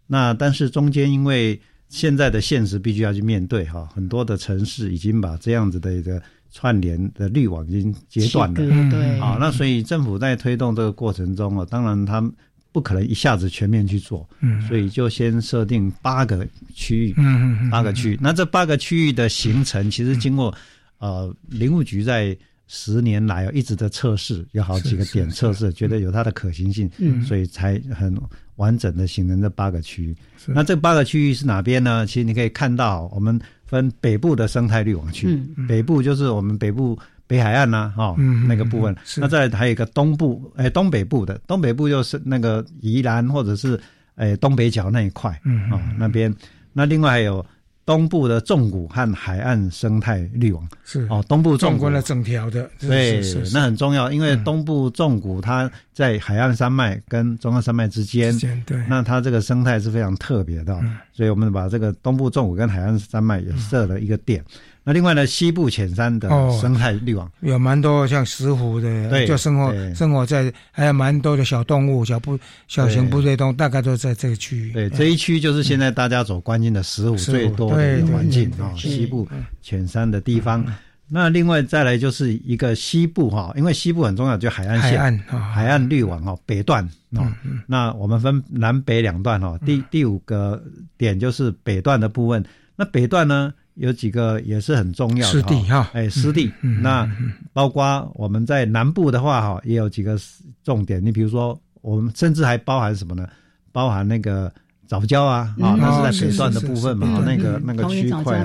[0.08, 6.20] 那但是中间因为现在的现实必须要去面对哈，很多的城市已经把这样子的一个
[6.52, 8.56] 串联的滤网已经截断了。
[8.90, 12.32] 对，好，那所以政府在推动这个过程中啊，当然他。
[12.72, 18.18] 不可能一下子全面去做，嗯，所以就先设定八个区域，嗯嗯八个区域。
[18.22, 20.56] 那这八个区域的形成，其实经过
[21.00, 28.16] 呃林务局在十年来一直的测试，有好几个点测试，觉得有它的可行性，嗯，所以才很
[28.56, 30.16] 完整的形成这八个区域。
[30.48, 32.06] 那这八个区域是哪边呢？
[32.06, 36.98] 其实你可以看到，我们分北部的生态绿网区，北部就是我们北部。
[37.32, 38.14] 北海岸呐，哈，
[38.46, 43.80] 那个部分，那再还有一个东部，哎，东北部的，东北部就是那个宜兰或者是
[44.16, 45.30] 哎东北角那一块，
[45.72, 46.36] 啊，那边，
[46.74, 47.46] 那另外还有
[47.86, 50.68] 东部的纵谷和海岸生态绿网。
[50.84, 51.08] 是。
[51.10, 53.22] 哦，东部纵观了整条的，对，
[53.54, 60.78] 那很重要，因为东部纵谷它在海岸山脉跟中央山脉之间，对，那它这个生态是非常特别的，
[61.14, 64.44] 所以我们把这个东部纵谷跟海岸山脉也设了一个点。
[64.84, 66.28] 那另外呢，西部浅山的
[66.60, 74.74] 生态绿网有蛮多像石虎的，就生活生活在，还有蛮多的小动物、小部小型部队动物，大概都在这个区域。
[74.74, 79.28] 对，这一区就是现在大家所关心的石虎最多的环境啊，西部
[79.62, 80.66] 浅山的地方。
[81.08, 87.32] 那另外再来就是一个西部哈，因为西部很重要，就海岸线、海岸绿网哦，北段哦。
[87.68, 90.60] 那我们分南北两段哈，第第五个
[90.98, 92.44] 点就是北段的部分。
[92.76, 93.54] 那北段呢？
[93.76, 97.10] 有几个也是很重要的湿地哈，哎，湿地，那
[97.54, 100.20] 包括我们在南部的话哈，也有几个
[100.64, 101.04] 重点。
[101.04, 103.28] 你比如说，我们甚至还包含什么呢？
[103.72, 104.52] 包含那个
[104.86, 108.44] 早教啊，啊，那是在北段的部分嘛，那个那个区块。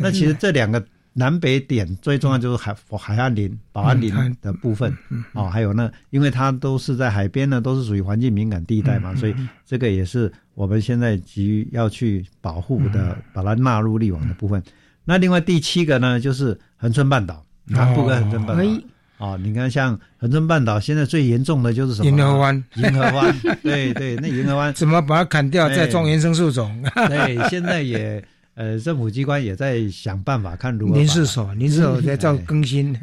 [0.00, 0.84] 那其实这两个
[1.14, 4.94] 南北点最重要就是海海岸林、保安林的部分
[5.32, 10.30] 哦，还有呢，因为它都是在海边呢，都是属于环境敏感地带嘛，所以这个也是。
[10.56, 14.62] 我们现在急于要去保护的，把它纳入立网的部分。
[15.04, 18.82] 那另外第七个呢，就是恒春半岛，南部跟恒春半岛。
[19.18, 22.08] 哦，你看像恒春半岛现在最严重的就是什么？
[22.08, 22.64] 银河湾。
[22.76, 26.80] 银河湾， 对对，那银河湾怎么把它砍掉，再种原生树种？
[27.08, 28.24] 对，现在也
[28.54, 30.96] 呃，政府机关也在想办法看如何。
[30.96, 32.92] 您是说，您是说在做更新。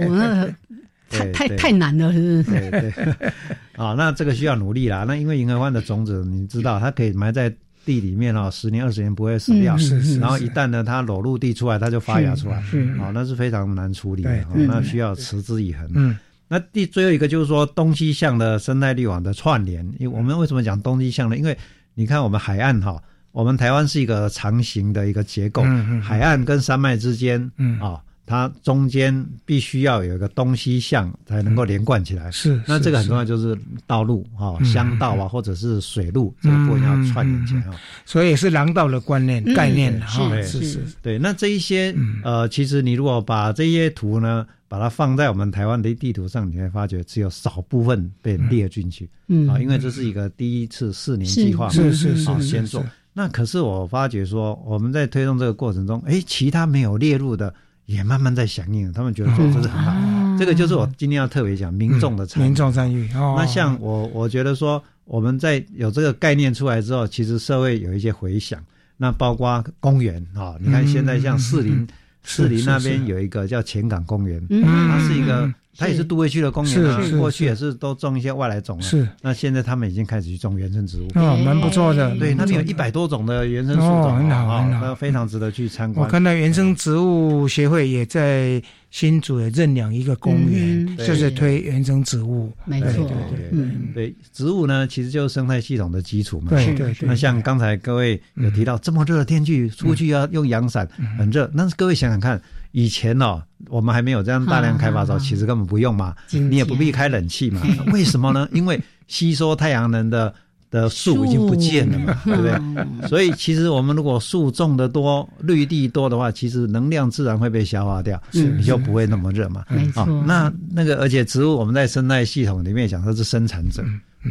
[1.11, 2.61] 太太太难了，是不是？
[2.71, 2.91] 对对，
[3.75, 5.03] 啊，那这个需要努力啦。
[5.05, 9.77] 那因为银河湾的种子，你知道，它可以埋在地里面哦，十年二十年不会死掉。
[9.77, 10.17] 是是。
[10.21, 12.61] 然后一旦呢，它裸露地出来，它就发芽出来。
[12.61, 12.79] 是。
[12.97, 15.85] 啊，那是非常难处理的，那需要持之以恒。
[15.93, 16.17] 嗯。
[16.47, 19.85] 那第最后一个就是说东西向的生态绿网的串联。
[19.99, 21.35] 因为我们为什么讲东西向呢？
[21.37, 21.57] 因为
[21.93, 25.63] 你看我们海岸哈，我们台湾是一个长形的一个结构，
[26.01, 28.01] 海岸跟山脉之间，嗯啊。
[28.23, 32.31] 它中间必须要有一个东西向才能够连贯起来。
[32.31, 37.65] 是，那这个很重要，就是道路哈，乡道啊，或者是水路，这个部分要串联起来。
[38.05, 40.29] 所以是廊道的观念概念哈。
[40.43, 40.79] 是是。
[41.01, 49.09] 对，那这一些呃，其实你如果把这些图呢，把它放在我们台湾的地图上，你会发觉只有少部分被列进去。
[49.27, 49.49] 嗯。
[49.49, 52.81] 啊，因为这是一个第一次四年计划，是是是先做。
[53.13, 57.53] 那可是我发觉说，我们在推动这个过程中，哎，其他没有列入的。
[57.87, 59.91] 也慢慢在响应，他们觉得说这是很好。
[60.39, 62.45] 这个就是我今天要特别讲民众的参与。
[62.45, 63.11] 民众参与。
[63.15, 68.63] 哦那像我，我觉得说我们在有这个概念出来之后，其实社会有一些回响。
[68.95, 71.85] 那包括公园啊，你看现在像士林，
[72.23, 75.51] 士林那边有一个叫前港公园，它是一个。
[75.77, 78.81] 它也是都会区的公园啊，过去也是都种一些外来种啊。
[78.81, 82.15] 是，那现在他们已经开始去种原生植物，哦，蛮不错的。
[82.17, 86.05] 对，那边有一百多种的原生树种，很好，很好，非常值得去参观。
[86.05, 92.51] 我看到原生植物协会也在新竹也认养一个公园，就是推原生植物。
[92.65, 93.09] 没错，
[93.51, 96.49] 嗯，对，植物呢其实就是生态系统的基础嘛。
[96.49, 97.07] 对对对。
[97.07, 101.49] 那像刚才各位有提到，这么热的天气出去要用阳伞，很热。
[101.53, 102.39] 那各位想想看。
[102.71, 107.61] 以前哦，我们还没有这样大量开发的时候，其实根本不用嘛，你也不必开冷气嘛。
[107.91, 108.47] 为什么呢？
[108.53, 110.33] 因为吸收太阳能的
[110.69, 113.07] 的树已经不见了嘛， 对不对？
[113.09, 119.65] 所以其实我们如果树种的多，绿地多的话，其实能量自然会被消化掉，你就不会那么热嘛。
[119.69, 120.05] 没错。
[120.25, 123.83] 那那个而且植物我们在生态系统里面讲它是生产者。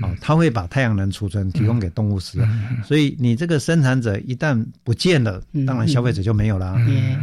[0.03, 2.49] 哦，它会把太阳能储存提供给动物使用，
[2.85, 6.77] 所以你这个生产者一旦不见了，当然消费者就没有了，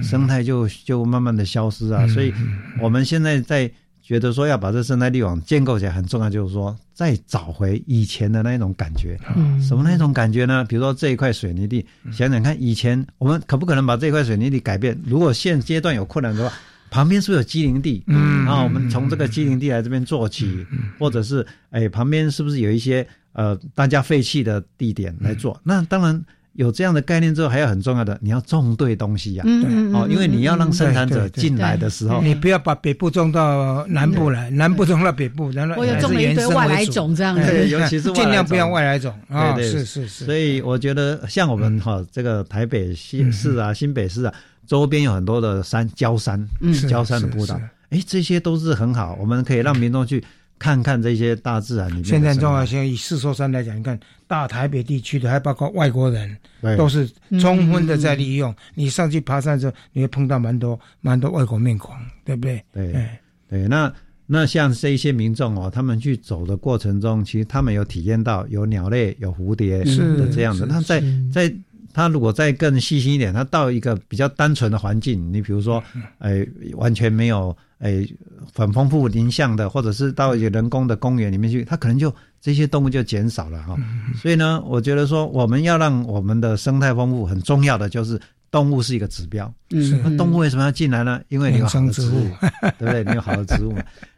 [0.04, 2.06] 生态就就慢慢的消失啊。
[2.08, 2.34] 所以
[2.82, 9.18] 我们现在在觉得说要把这生态绿网建构起来很重要，就是说再找回以前的那种感觉。
[9.66, 10.66] 什么那种感觉呢？
[10.66, 15.00] 比如说这一块水泥地，想想看，以前我们可不可能把这块水泥地改变？
[15.06, 16.56] 如果现阶段有困难的话。
[16.90, 18.04] 旁边是不是有机林地？
[18.08, 20.66] 嗯，然后我们从这个机林地来这边做起，
[20.98, 25.60] 或者是哎，旁边是不是有一些呃大家废弃的地点来做？
[25.64, 26.24] 那当然
[26.54, 29.44] 有这样的概念之后，还有很重要的，你要种对东西呀。
[29.46, 39.14] 嗯哦，因为你要让生产者进来的时候，你不要把北部种到南部来，南部种到北部，然后我有种了一堆外来种这样子，尤其是 尽量不要外来种。
[39.28, 39.54] 啊。
[39.54, 40.26] 对是是是。
[40.26, 44.34] 所以我觉得像我们哈这个台北新市啊、新北市啊。
[44.68, 46.46] 周边有很多的山，焦山，
[46.90, 50.22] 焦山的步道，哎，这些都是很好，我们可以让民众去
[50.60, 52.04] 看看这些大自然里面。
[52.04, 56.38] 现在重要性以四座山来讲，你看大台北地区的，还包括外国人，
[56.78, 58.54] 都是充分的在利用。
[58.76, 62.62] 你上去爬山的时候，你会碰到蛮多蛮多外国面孔，对不对？
[62.74, 63.10] 对
[63.50, 63.94] 对，那
[64.26, 71.02] 那像这一些民众哦，他们去走的过程中，其实他们有体验到有鸟类、有蝴蝶的这样的，那在
[71.32, 71.56] 在。
[71.98, 75.84] 他如果再更细心一点，他到一个比较单纯的环境，你比如说，
[76.20, 78.08] 哎，完全没有哎
[78.54, 83.76] 很丰富林相的，或者是到一个人工的公园里面去，他可能就这些动物就减少了哈。
[84.22, 89.52] 所以呢，我觉得说我们要让我们的生态丰富，很重要的就是动物是一个指标。
[89.72, 91.20] 嗯，那动物为什么要进来呢？
[91.30, 92.30] 因为你有好的植物，
[92.78, 93.04] 对不对？
[93.06, 93.76] 你有好的植物。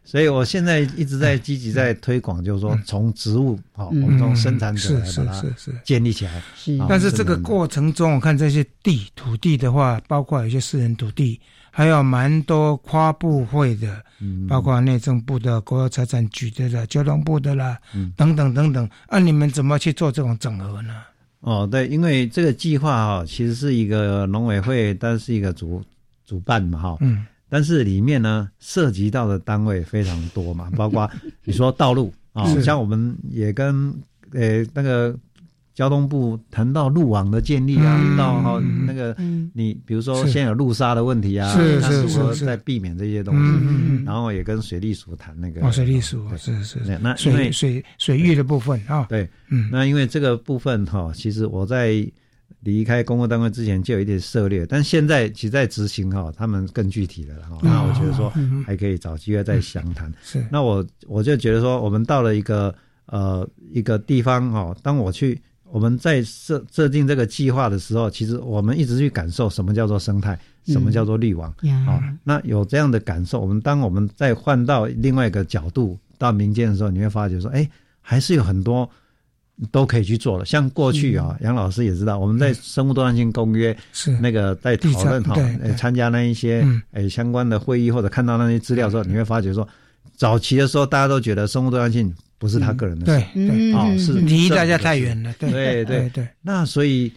[0.09, 5.45] 所以我现在一直在积极在推广，就是说从植物啊，我们从生产者来把它
[5.83, 6.41] 建立起来。
[6.89, 14.03] 但是这个过程中，我看这些地土地的话，包括有些私人土地，还有蛮多跨部会的，
[14.47, 17.77] 包括内政部的、国有财产局的、啦、交通部的啦，
[18.17, 18.89] 等等等等。
[19.11, 21.03] 那你们怎么去做这种整合呢？
[21.41, 25.83] 哦，对，因为这个计划哈，其实是一个农委会，但是一个主
[26.25, 26.97] 主办嘛，哈。
[27.01, 27.27] 嗯。
[27.49, 31.09] 但是里面呢，涉及到的单位非常多嘛， 包括
[31.43, 33.93] 你说道路啊，像我们也跟
[34.33, 35.17] 呃那个
[35.73, 39.15] 交通部谈到路网的建立啊，到哈那个
[39.53, 52.05] 你比如说现有路沙的问题啊，是是是，在避免这些东西，然后也跟水利署谈那个哦，水利署是是，那水水水域的部分啊，对，嗯，那因为这个部分哈，其实我在。
[52.61, 57.57] 离开公共单位之前就有一点涉猎，但现在其实在执行哈，他们更具体了哈。
[57.63, 58.29] 那我觉得说
[58.65, 60.13] 还可以找机会再详谈。
[60.21, 71.49] 是，那我我就觉得说，我们到了一个呃一个地方哈，当我去我们在设设定这个计划的时候，其实我们一直去感受什么叫做生态，什么叫做绿网
[71.87, 72.03] 啊。
[72.25, 77.69] 那有这样的感受，我们当我们再换到另外一个角度到民间的时候，你会发觉说，哎，
[78.01, 78.89] 还是有很多。
[79.71, 84.11] 都可以去做了，像过去啊，杨老师也知道，我们在生物多样性公约是。
[84.19, 85.35] 那个在讨论哈，
[85.77, 89.67] 参加那一些诶相关的会议或者看到那些资料的时候，你会发觉说，
[90.15, 97.11] 早期的时候大家都觉得生物多样性不是他个人的事，对，哦是离大家太远了，对对对，那所以。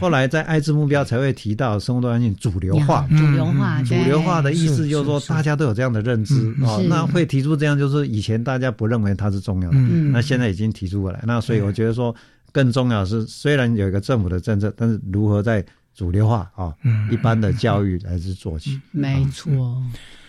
[0.00, 12.14] 后来在爱之目标才会提到生物多样性主流化，主流化，主流化的意思就是说大家都有这样的认知哦，那会提出这样就是以前大家不认为它是重要的，那现在已经提出过来，那所以我觉得说
[12.52, 15.62] 更重要是虽然有一个政府的政策，但是如何在
[15.94, 16.72] 主流化啊，
[17.10, 19.82] 一般的教育来是做起，没错。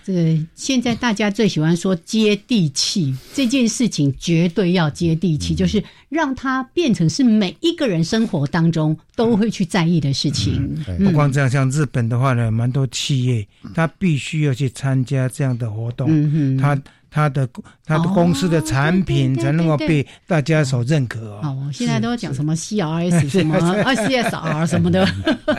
[0.07, 10.81] 这个现在大家最喜欢说接地气这件事情，绝对要接地气，就是让它变成是每一个人生活当中都会去在意的事情。
[11.03, 13.45] 不光这样，像日本的话呢，蛮多企业
[13.75, 16.81] 他必须要去参加这样的活动，他。
[17.09, 17.47] 他的
[17.85, 21.69] 他的公司的产品才能够被大家所认可哦。
[21.73, 25.05] 现在都要讲什么 CRS 什么啊 CSR 什么的。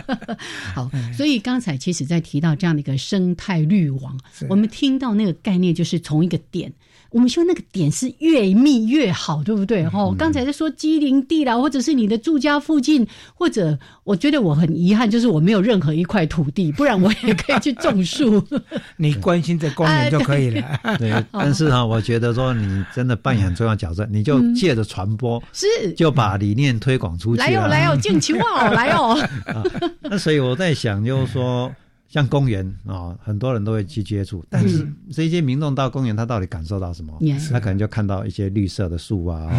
[0.75, 4.19] 好，所以刚才其实在提到这样的一个生态滤网，
[4.49, 6.73] 我们听到那个概念就是从一个点。
[7.11, 9.85] 我们说那个点是越密越好，对不对？
[9.87, 18.43] 哦，刚才在说机林地啦，或者是你的住家附近，或者我觉得我很遗憾，就是我没有任何一块土地，不然我也可以去种树。
[18.99, 20.81] 你关心这公园就可以了。
[20.99, 27.41] 对，但是哈，我觉得说你真的扮演很重要角色，你就借着传播，是就把理念推广出去。
[27.41, 29.19] 来哦，来哦，敬请哦，来哦。
[30.03, 31.73] 那所以我在想，就是说。
[32.09, 37.19] 像公园啊，很多人都会去接触，但是这些民众到公园，他到底感受到什么？
[37.53, 39.51] 他可能就看到一些绿色的树啊，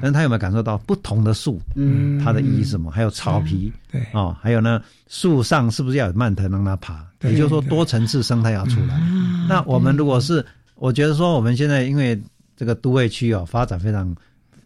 [0.00, 1.60] 但他有没有感受到不同的树？
[1.76, 2.90] 嗯，它的意义是什么？
[2.90, 7.06] 还有草皮，对哦，还有呢，树上是不是要有蔓藤让它爬？
[7.24, 8.98] 也就是说，多层次生态要出来。
[9.46, 10.42] 那我们如果是，
[10.76, 12.18] 我觉得说，我们现在因为
[12.56, 14.16] 这个都会区哦，发展非常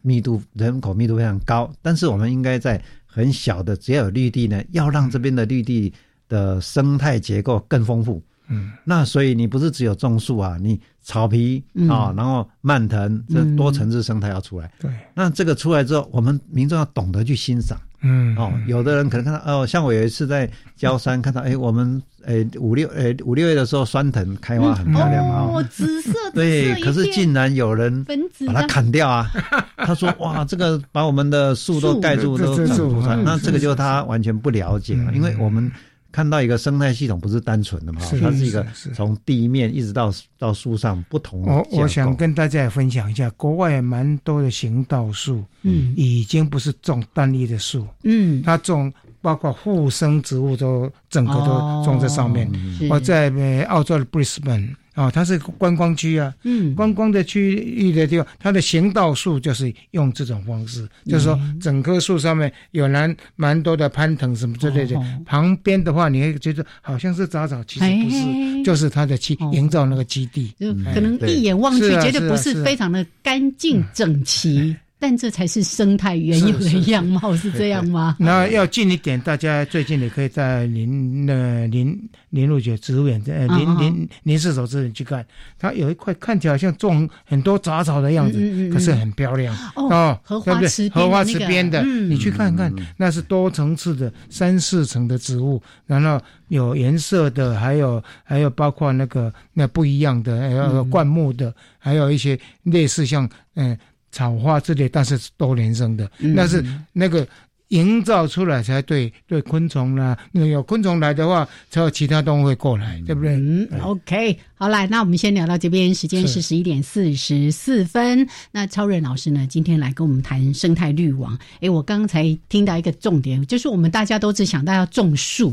[0.03, 5.93] 密度，人口密度非常高，但是我们应该在很小的只要有绿地呢，要让这边的绿地。
[6.33, 14.72] 的生态结构更丰富，嗯，那所以你不是只有种树啊，你草皮啊，然后蔓藤，这多层次生态要出来。
[14.80, 28.03] 对，那这个出来之后，我们民众要懂得去欣赏，嗯，哦，有的人可能看到，哦，像我有一次在焦山看到，哎，我们哎五六哎五六月的时候，酸藤开花很漂亮啊，哦，紫色，对，可是竟然有人
[28.47, 29.30] 把它砍掉啊，
[29.76, 35.70] 他说哇，这个把我们的树都盖住，都长不出那这个就是他完全不了解了，因为我们。
[36.13, 38.01] 看到一个生态系统不是单纯的嘛？
[38.21, 41.43] 它是一个从地面一直到到树上不同。
[41.43, 48.93] 我我想跟大家也分享一下，国外蛮多的行道树，嗯，已经不是种单一的树，嗯，它种
[49.23, 52.51] 包括附生植物都整个都种在上面。
[52.91, 53.33] 我在
[53.68, 54.75] 澳洲的 Brisbane。
[54.95, 64.95] 啊，它是观光区啊，嗯，观光的区域的地方，它的行道树就是用这种方式，就是说整棵树上面有蛮蛮多的攀藤什么之类的，
[65.25, 74.77] 旁边的话你会觉得好像是杂草，其实不是，就是它的基营造那个基地，就可能一眼望去觉得不是非常的干净整齐。
[75.03, 78.15] 但这才是生态原有的样貌，是这样吗？
[78.21, 85.27] 那要近一点，大家最近也可以在林那林林路姐植物园呃林林林氏手之园去看，
[85.59, 89.53] 它有一块看起来像种很多杂草的样子，可是很漂亮。
[89.75, 103.77] 哦，荷花池荷花池边的，你去看看，那是多层次的三四层的植物，然后有颜色的，还有还有包括那个那不一样的，还有灌木的，还有一些类似像嗯。
[104.13, 107.27] 草花之类，但是多年生的，那是那个。
[107.69, 113.35] 营造出来才对，对昆虫啦，那有昆虫来的话，才有其他动物会过来，对不对？
[113.37, 118.25] 嗯，OK，好来，那我们先聊到这边，时间是十一点四十四分。
[118.53, 121.37] 那超人老师呢，今天来跟我们谈生态绿网。
[121.61, 125.51] 哎，我刚才听到一个重点，就是我们大家都只想到要种树，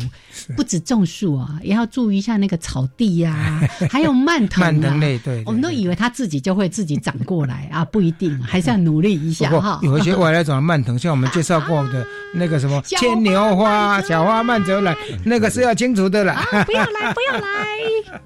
[0.56, 9.80] 不止种树啊，也要注意一下那个草地呀， 还有蔓藤蔓藤类，对，我们都以为它自己就会自己长过来啊，不一定， 还是要努力一下哈。
[9.82, 12.06] 有一些外来种的蔓藤，像我们介绍过的。
[12.32, 14.96] 那个什么牵牛花、小花慢走来，
[15.26, 16.40] 那个是要清除的了。
[16.68, 18.20] 不要来，不要来。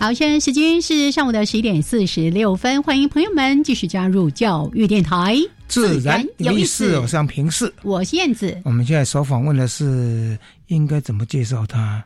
[0.00, 5.36] 好，现在时间是上午的十一点四十六分，欢迎朋友们继续加入教育电台，
[5.66, 8.56] 自然有意思，我上平视，我是燕子。
[8.64, 10.38] 我们现在所访问的是
[10.68, 12.04] 应该怎么介绍他？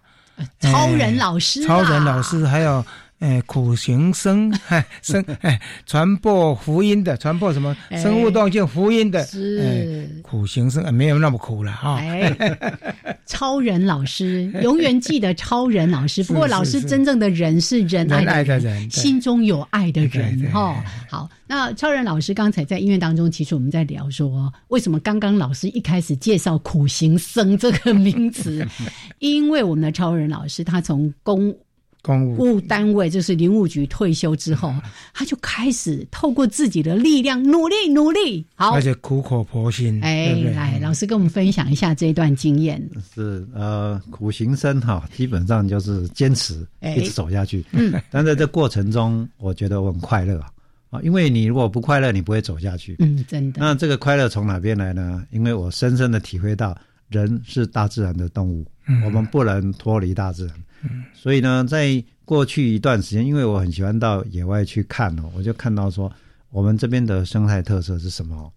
[0.58, 2.82] 超人老师，超人老师，还有。
[3.22, 12.00] 哎，苦行僧，哎，生哎，传播福音的，传播什么生物动静福音的，是苦行僧，没有那么苦了啊。
[13.24, 16.24] 超人老师，永远记得超人老师。
[16.26, 20.84] 不过，老师真正的人是仁爱的人，心中有爱的人哈。
[21.08, 28.66] 好，那超人老师刚才在音乐当中，其实我们在聊说，为什么刚刚老师一开始介绍苦行僧这个名词？
[29.20, 31.54] 因为我们的超人老师他从公。
[32.02, 34.74] 公务单位就是林务局退休之后，
[35.14, 40.00] 他就开始透过自己的力量努力努力，好，而且苦口婆心。
[40.02, 42.82] 哎，来，老师跟我们分享一下这一段经验。
[43.14, 47.64] 是呃，苦行僧哈，基本上就是坚持一直走下去。
[47.70, 50.40] 嗯，但在这过程中，我觉得我很快乐
[50.90, 52.96] 啊，因为你如果不快乐，你不会走下去。
[52.98, 53.60] 嗯，真的。
[53.60, 55.24] 那这个快乐从哪边来呢？
[55.30, 56.76] 因为我深深的体会到，
[57.08, 58.66] 人是大自然的动物，
[59.04, 60.56] 我们不能脱离大自然。
[61.12, 66.10] 所以呢，在过去一段时间，因为我很喜欢到野外去看哦，我就看到说，
[66.50, 68.52] 我们这边的生态特色是什么？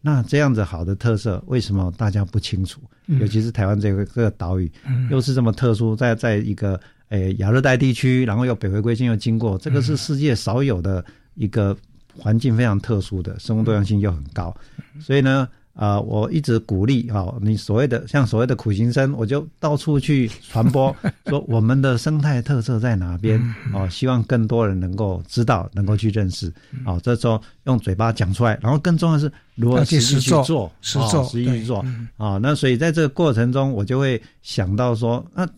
[0.00, 2.80] 那这样子好的特色，为什么大家不清楚？
[3.06, 4.70] 尤其是台湾这个这个岛屿，
[5.10, 11.04] 又是这么特殊，在在一个诶亚热带地区，然后又北回归线又经过，这个是世界少有的
[11.34, 11.76] 一个
[12.16, 14.56] 环境非常特殊的，生物多样性又很高，
[15.00, 15.48] 所以呢。
[15.78, 20.94] 啊，我一直鼓励啊，你所谓的像所谓的苦行僧，我就到处去传播，
[21.26, 23.40] 说我们的生态特色在哪边
[23.72, 26.52] 哦，希望更多人能够知道，能够去认识。
[26.84, 31.78] 哦，这时候用嘴巴讲出来，然后更重要的是如何实际去做，实做，实际去做。
[32.16, 35.48] 啊，那所以在这个过程中，我就会想到说，那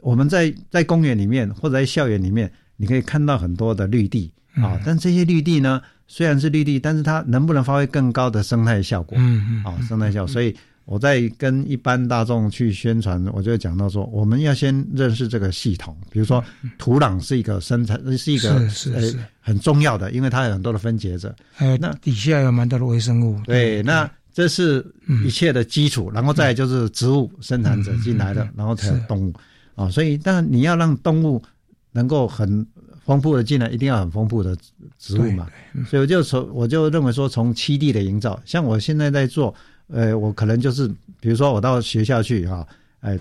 [0.00, 5.80] 我们在在公园里面或者在校园里面，你可以看到很多的绿地啊，但这些绿地呢？
[6.08, 9.18] 虽然是绿地，但是它能不能发挥更高的生态效果？
[9.18, 10.32] 嗯嗯，好，生态效果。
[10.32, 10.54] 所以
[10.84, 16.42] 我在跟一般大众去宣传，我就讲到说，我们要先认识这个系统，比如说
[16.78, 23.40] 土壤是一个生产，是一个是是很重要的，因为它有很多的分解者，还有那底下有蛮多的微生物。
[23.44, 24.86] 对，那这是
[25.24, 29.34] 一切的基础，然后再就是植物生产者进来的，然后才有动物
[29.74, 29.90] 啊。
[29.90, 31.42] 所以，但你要让动物
[31.90, 32.64] 能够很。
[33.06, 34.56] 丰富的进来，一定要很丰富的
[34.98, 35.46] 植物嘛，
[35.88, 39.54] 所以我就从我就认为说，从七地的营造，像我现在在做，
[39.86, 40.88] 呃，我可能就是，
[41.20, 42.66] 比如说我到学校去哈，
[43.00, 43.16] 哎，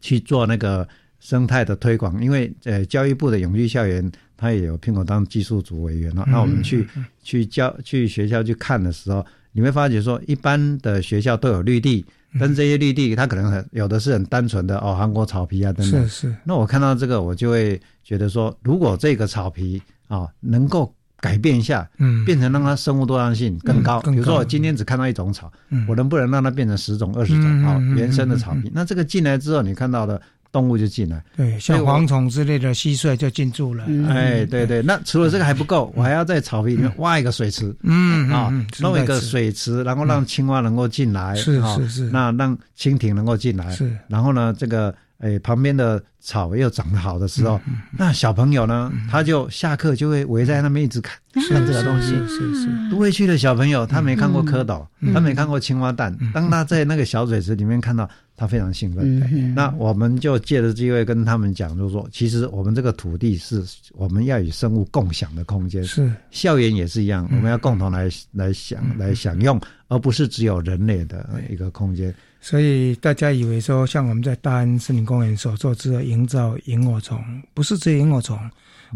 [0.00, 0.86] 去做那个
[1.20, 6.84] 生态的推广，因为呃，教育部的永续校园，他也有聘我当技术组委员了，那我们去
[7.22, 9.24] 去教去学校去看的时候，
[9.56, 12.04] 你会发觉说，一般的学校都有绿地。
[12.38, 16.02] 但这些绿地，它可能很有的是很单纯的哦，韩国草皮啊等等。
[16.02, 16.36] 是是。
[16.44, 25.50] 那我看到这个，我就会觉得说，如果这个草皮啊能够改变一下，嗯，变成让它生物多样性更高，比如说我今天只看到一种草，
[25.88, 28.70] 我能不能让它变成十种、二十种啊原生的草皮？
[28.74, 30.20] 那这个进来之后，你看到的。
[30.56, 33.84] 动物就进来，对，像蝗虫之类的蟋蟀就进驻了。
[34.08, 38.50] 哎，对对，那除了这个还不够，我还要在草皮里面挖一个水池，嗯啊，
[38.80, 44.94] 弄一个水池，然后让青蛙能够进来，是是是，那让蜻蜓能够进来，是，然后呢，这个。
[45.18, 47.60] 哎，旁边的草又长得好的时候，
[47.96, 52.08] 那小朋友呢，他就下课就会围在那边一直看看这个东西。
[52.28, 56.14] 是是，都会去的小朋友，他没看过蝌蚪，他没看过青蛙蛋。
[56.34, 59.54] 当他在那个小水池里面看到，他非常兴奋。
[59.54, 65.82] 那我们就借着机会跟他们讲，就是说，其实我们这个土地是我们要与生物共享的空间。
[65.82, 69.58] 是，校园也是一样，我们要共同来来享来享用，
[69.88, 72.14] 而不是只有人类的一个空间。
[72.40, 78.38] 所以大家以为说，像我们在大安森林公园所做这个营造萤火虫，不是只有萤火虫，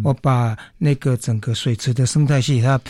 [0.05, 2.81] 我把那个整个水池的生态系，它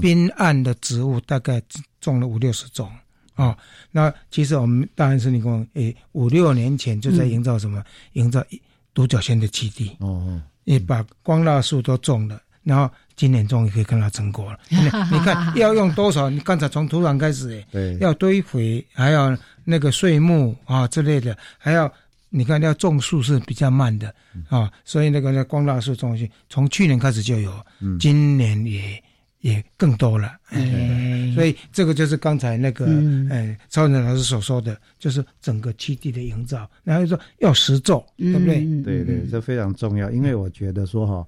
[0.00, 1.62] 边岸的植物大概
[2.00, 2.90] 种了五六十种
[3.34, 3.56] 啊。
[3.92, 7.84] 那其实我们大安森林公园，诶，五六年前就在营造什么？
[8.14, 8.44] 营造
[8.92, 12.90] 独角仙的基地哦，也把光蜡树都种了，然后。
[13.18, 14.58] 今年终于可以 看到成果了。
[14.70, 16.30] 你看要用多少？
[16.30, 21.92] 你刚才从土壤开始，对，要堆肥，还要那个碎木啊之类的，还要
[22.30, 24.14] 你看要种树是比较慢的
[24.48, 27.52] 啊，所以那个那光大树中心，从去年开始就有，
[27.98, 29.02] 今年也
[29.40, 30.36] 也更多了。
[31.34, 32.86] 所以这个就是刚才那个
[33.30, 38.60] 呃超人老师所说的，就是整个基地的营造，然后说要实做，对不对？
[38.84, 41.26] 对对，这非常重要，因为我觉得说哈。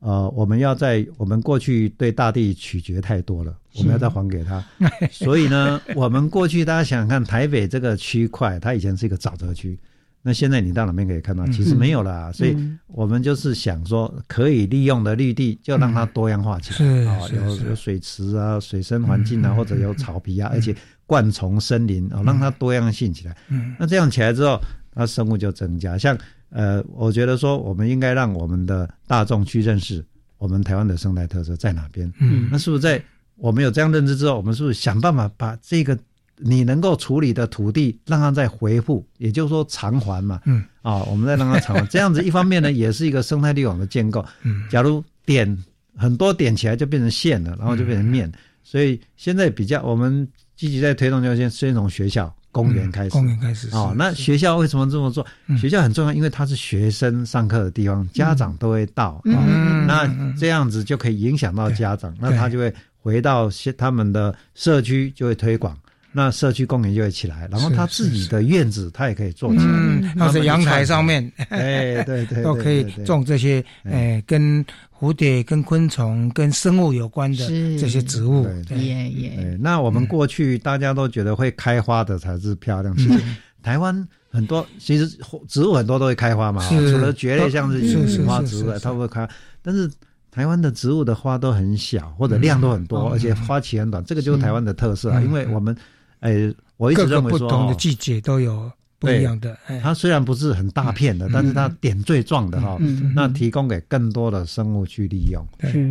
[0.00, 4.64] 呃，我们要在我们过去对大地取决太多了，我们要再还给他。
[5.10, 9.76] 所以呢，我们过去大家想想看，台北这个区块，它以前是一个沼泽区，
[10.22, 12.32] 那现在你到哪边可以看到，其实没有了。
[12.32, 17.06] 所以我们就是想说，可以利用的绿地，就让它多样化起来。
[17.06, 20.72] 啊，有有水池啊、水生环境啊，或者有草皮啊，而且
[21.06, 23.36] 灌丛森林啊，让它多样性起来。
[23.76, 24.60] 那这样起来之后，
[24.94, 26.16] 它生物就增加，像。
[26.50, 30.04] 呃，我觉得说，我们应该让我们的大众去认识
[30.38, 32.10] 我们台湾的生态特色在哪边。
[32.18, 33.02] 嗯，那是不是在
[33.36, 35.98] 我们有这样认知之后，我们是不是想办法把这个
[36.38, 40.40] 你能够处理的土地让它再回复，也就是说偿还嘛？
[40.46, 44.24] 嗯，啊，我们再让它偿还， 这样子一方面呢，也是一个生态利网的建构。
[44.42, 45.64] 嗯，假如点
[45.96, 48.30] 很多点起来就变成线了，然后就变成面，
[48.62, 50.26] 所以现在比较我们
[50.56, 52.34] 积极在推动，就先先从学校。
[52.50, 53.94] 公园开始，公园开始哦。
[53.96, 55.26] 那学校为什么这么做？
[55.58, 59.20] 学校很重要，因为它是学生上课的地方，家长都会到。
[59.24, 60.06] 嗯，那
[60.38, 65.76] 这样子就可以影响到家长，那他就会回到他们的社区，就会推广。
[66.10, 74.64] 那社区公园就会起来，然后他自己的院子他也可以做起来，或者阳台上面，哎，对 对，都可以种这些，哎，跟
[74.98, 77.46] 蝴蝶、跟昆虫、跟生物有关的
[77.78, 78.48] 这些植物。
[78.70, 79.56] 也也。
[79.60, 83.22] 那我们过去大家都觉得会开花的才是漂亮，其实
[83.62, 85.06] 台湾很多其实
[85.46, 89.28] 植物很多都会开花嘛，除了蕨类像是樱花植物它会开，
[89.60, 89.88] 但是
[90.30, 95.76] 台湾的植物的花都很小，或者量都很多，而且花期很短，这个就是台湾的特色啊，因为我们。
[96.20, 99.56] 哎，我一直认为说，不同的季节都有不一样的。
[99.80, 102.76] 它虽然不是很大片的，但是它点缀状的哈，
[103.14, 105.44] 那提供给更多的生物去利用。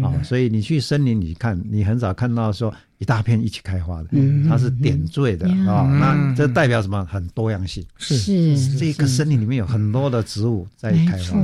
[0.03, 4.09] 啊，所以你去森林里看，你很少看到说一大片一起开花的，
[4.49, 5.87] 它是点缀的啊。
[5.99, 7.05] 那这代表什么？
[7.05, 7.85] 很多样性。
[7.97, 11.37] 是这个森林里面有很多的植物在开花。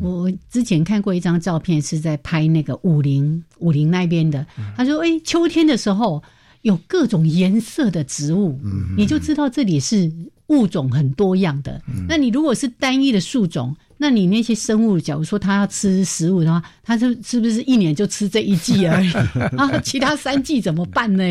[0.00, 4.46] 我之前看过一张照片，是在拍那个武陵武陵那边的。
[4.76, 6.22] 他说：“哎，秋天的时候。”
[6.62, 8.58] 有各种颜色的植物，
[8.96, 10.12] 你就知道这里是
[10.48, 11.80] 物种很多样的。
[12.08, 19.12] 那你如果是单一的树种，那你那些生物，假如说它要吃食物的话，它是是不是一年就吃这一季而已
[19.58, 19.78] 啊？
[19.84, 21.22] 其他三季怎么办呢？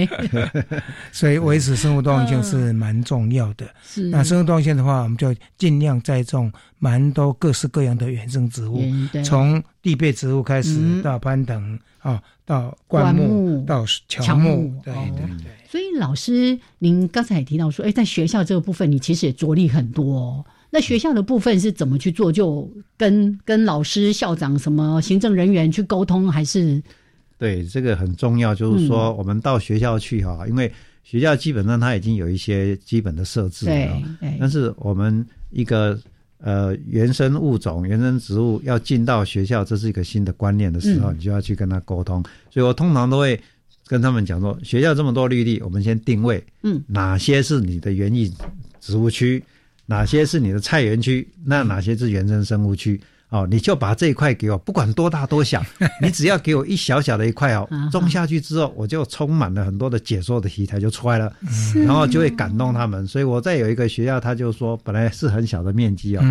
[1.12, 3.68] 所以维持生物多样性是蛮重要的。
[3.84, 8.84] 是那生物多样性的话，我们就尽量栽种蛮多各式各样的原生植物，
[9.26, 15.46] 从地被植物开始到攀藤啊，到灌木，到乔木，对对对。
[15.68, 20.46] 所以老师，您刚才也提到说，哎，在学校这个部分，你其实也着力很多。
[20.72, 22.32] 那学校的部分是怎么去做？
[22.32, 26.82] 就跟跟老师、校长、什么行政人员去沟通，还是？
[27.40, 28.54] 对，这个很重要。
[28.54, 30.72] 就是说，我们到学校去哈，因为
[31.04, 34.02] 学校基本上它已经有一些基本的设置了。
[34.40, 35.98] 但是我们一个
[36.38, 42.24] 呃原生物种、原生植物要进到学校，这是一个新的观念的时候，你就要去跟他沟通。
[42.52, 43.42] 所以我通常都会
[43.88, 48.32] 跟他们讲说，学校这么多绿地，我们先定位，嗯，哪些是你的园艺
[48.80, 49.44] 植物区。
[49.90, 51.28] 哪些是你的菜园区？
[51.44, 53.02] 那哪些是原生生物区？
[53.30, 55.64] 哦，你就把这一块给我，不管多大多小，
[56.02, 61.34] 你只要给我一小小的一块哦， 种下去之后，我就充满了很多的解说的题材就出来了，
[61.74, 63.06] 然后就会感动他们。
[63.08, 66.24] 所以我在有一个学校，他就说本来是很小的面积哦，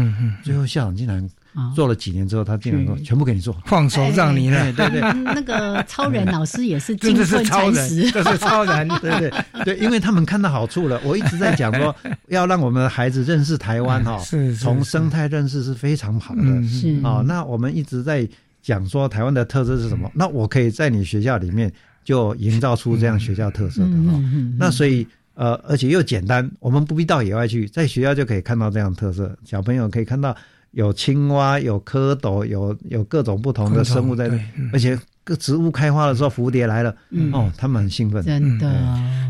[0.45, 1.29] 最后校长竟然。
[1.75, 4.73] 做了几年之后，他竟然说全部给你做，放手让你了。
[4.75, 8.89] 对对，那个超人 老师也是精分蚕食，这是超人。
[9.01, 9.33] 对对
[9.65, 11.01] 对，因为他们看到好处了。
[11.05, 11.95] 我一直在讲说，
[12.29, 16.43] 要让我们的孩子认识台湾哈，是从生态认识是非常好的。
[16.69, 18.29] 是啊，那我们一直在
[18.63, 20.09] 讲说台湾的特色是什么？
[20.15, 21.73] 那我可以在你学校里面
[22.05, 24.23] 就营造出这样学校特色的哈。
[24.59, 29.37] 那所以呃，而且又简单，我们不必到野外去，在学校就可以看到这样特色。
[29.45, 30.37] 小朋友可以看到。
[30.73, 34.29] 有青蛙，有蝌蚪，有有各种不同的生物在，
[34.73, 36.95] 而且各植物开花的时候，蝴蝶来了，
[37.33, 38.71] 哦，他们很兴奋，真的。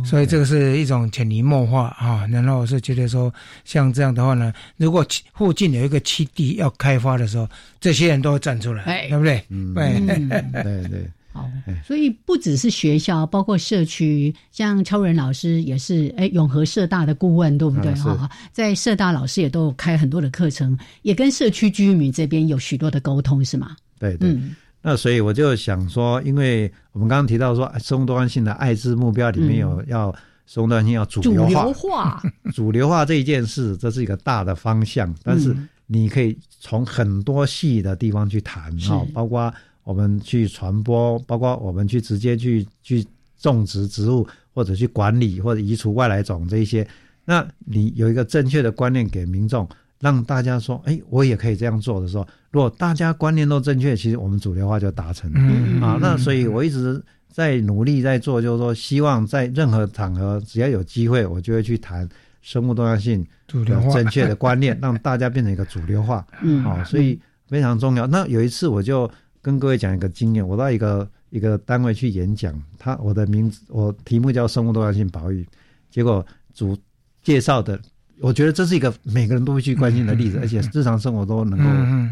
[0.05, 2.27] 所以这个是一种潜移默化啊。
[2.31, 3.33] 然后我是觉得说，
[3.65, 7.49] 像这样的话呢，如果附近有一个基地要开发的时候，
[7.81, 9.45] 这些人都会站出来，对不对？
[9.49, 11.11] 对对对。
[11.85, 17.93] 所以不只是学校，包括社区，像超人老师也是，哎，永和社大的顾问，对不对？
[17.95, 23.77] 哈，在社大老师也都开很多的课程，也跟社区居民这边有许多的沟通，是吗？
[23.99, 24.37] 对对。
[24.81, 30.15] 那所以我就想说，因为我们刚刚提到说，松端性的爱之目标里面有要
[30.47, 32.23] 松端性要主流化，
[32.55, 33.05] 主流化。
[33.07, 35.55] 这一件事，这是一个大的方向，但是
[35.87, 39.53] 你可以从很多细的地方去谈哈，包括。
[39.89, 43.03] 我们去传播，包括我们去直接去去
[43.39, 46.87] 种植植物，或者去管理或者移除外来种这一些，
[47.25, 49.67] 那你有一个正确的观念给民众，
[49.99, 55.97] 让大家说，哎，我也可以这样做的时候，如果大家观念都正确，其实我们主流化就达成了啊。
[55.99, 62.07] 那所以我一直在努力在做，就是说，希望在任何场合，只要有机会，我就会去谈
[62.43, 66.27] 生物多样性主流正确的观念，让大家变成一个主流化。
[66.43, 68.07] 嗯，好，所以非常重要。
[68.07, 69.11] 那有一次我就。
[69.43, 75.47] 跟各位讲一个经验，我到一个一个单位去演讲，他我的名字我题目叫生物多样性保育，
[75.91, 76.25] 结果
[76.55, 76.77] 主
[77.23, 77.81] 介绍的，
[78.21, 81.65] 我觉得这是一个每个人都会去关心的例子，而且日常生活都能够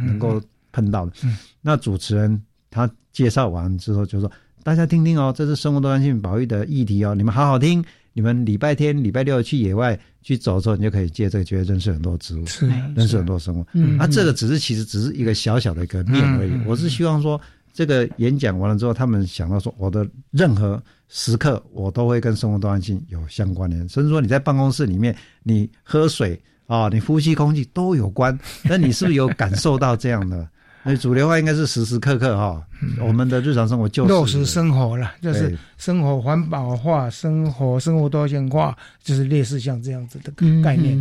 [0.06, 0.40] 能够
[0.72, 1.12] 碰到的。
[1.60, 4.30] 那主持人他介绍完之后就说
[4.62, 7.84] ：“大家听听哦，这是生物多样性保育的议题哦，你们好好听。
[8.16, 13.60] 你们礼拜天、礼拜六去野外去走之后，你就可以借这个机会认识很多植物，是认识很多生物。
[13.98, 16.52] 啊，这个只是其实只是一个小小的一个面而已。
[16.64, 17.38] 我是希望说，
[17.74, 23.86] 这个演讲完了之后，他们想到说，我的任何时刻我都会跟生物多样性有相关联。
[23.86, 28.36] 甚至说你在办公室里面，你喝水啊，你呼吸空气都有关。
[28.64, 30.48] 那你是不是有感受到这样的？
[30.86, 32.62] 那主流化应该是时时刻刻哈，
[33.00, 40.32] 我们的日常生活就是落实生活了，就是生活环保化、生活生活多元化，就是类似像这样子的
[40.62, 40.96] 概念。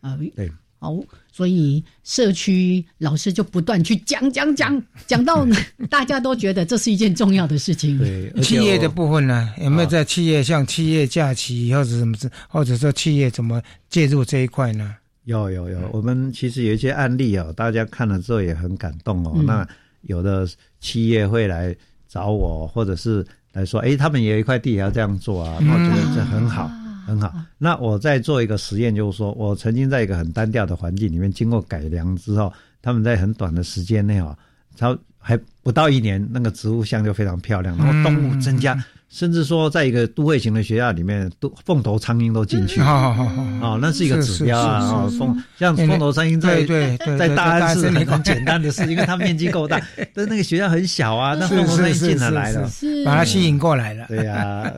[0.00, 0.94] 啊，对，好，
[1.32, 5.44] 所以社区老师就不断去讲讲讲， 讲到
[5.90, 7.98] 大家都觉得这是一件重要的事情。
[7.98, 12.16] 对，企业的部分呢，有没有在企业像企业假期或者什么，
[12.48, 13.60] 或者说企业怎么
[13.90, 14.94] 介入这一块呢？
[15.26, 19.42] 有有有，我们其实有一些案例哦，大家看了之后也很感动哦。
[19.44, 19.66] 那
[20.02, 20.48] 有的
[20.78, 21.74] 企业会来
[22.06, 26.70] 找我，或者是来说，哎，他们也有一块地也要这样做啊，我觉得这很好，
[27.04, 27.34] 很好。
[27.58, 34.38] 那我在做一个实验，就是说我曾经在一个很单调的环境里面经过改良之后，他们在很短的时间内啊，
[34.76, 38.80] 超还不到一年，那个植物像就非常漂亮，然后动物增加。
[39.08, 44.80] 甚至说，在一个都会型的学校里面，都凤头苍蝇都进去，哦，那是一个指标啊。
[44.80, 49.80] 哦凤像凤头苍蝇在对在大安是 很简单的事，因为它面积够大，
[50.12, 52.70] 但那个学校很小啊，那凤头苍蝇进来了，
[53.04, 54.06] 把它吸引过来了。
[54.08, 54.72] 对呀，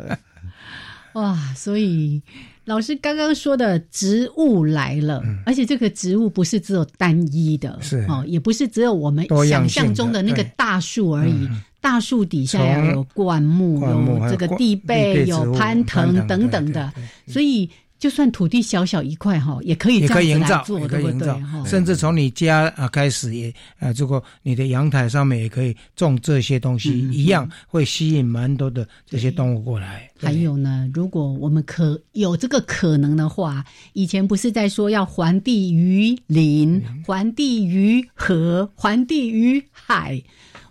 [1.14, 2.22] 哇，所以。
[2.68, 11.48] 老师刚刚说的植物来了，而且这个植物不是只有单一的，是哦，也不是只有我们想象中的那个大树而已。
[11.80, 16.92] 大树底下要有灌木，有这个地被，有攀藤等等的，
[17.26, 17.68] 所以。
[17.99, 30.09] 就算土地小小一块哈，也可以也可以营造，也可以营造，甚至从你家啊开始也啊，如果你的阳台上面也可以种这些东西，一样会吸引蛮多的这些动物过来。
[30.20, 40.22] 还有呢，如果我们可有这个可能的话，以前不是在说要还地于林，还地于河，还地于海。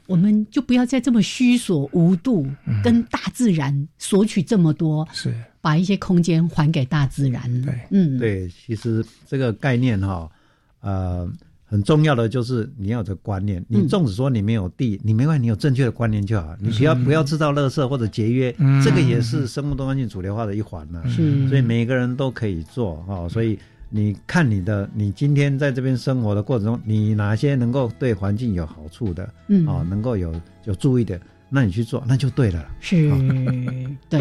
[0.05, 2.47] 我们就不要再这么虚索无度，
[2.82, 5.36] 跟大自然索取这么多，是
[5.68, 7.61] 把一些空间还给大自然。
[7.61, 10.32] 对，嗯，对，其实这个概念哈，
[10.80, 11.30] 呃，
[11.65, 13.61] 很重要的就是你要有这个观念。
[13.68, 16.55] 你纵使说你没有地，你没关系，你有正确的观念就好。
[16.61, 18.49] 你不要不要制造垃圾或者节约，
[18.82, 21.03] 这个也是生物多样性主流化的一环呢。
[21.09, 23.28] 是，所以每个人都可以做哈。
[23.28, 23.59] 所以。
[23.89, 30.34] 你看你的，你今天在这边生活的过程中，你哪些能够对环境有好处的，嗯，哦，能够有
[30.65, 31.18] 有注意的，
[31.49, 32.65] 那你去做，那就对了。
[32.79, 33.09] 是，
[34.09, 34.19] 对，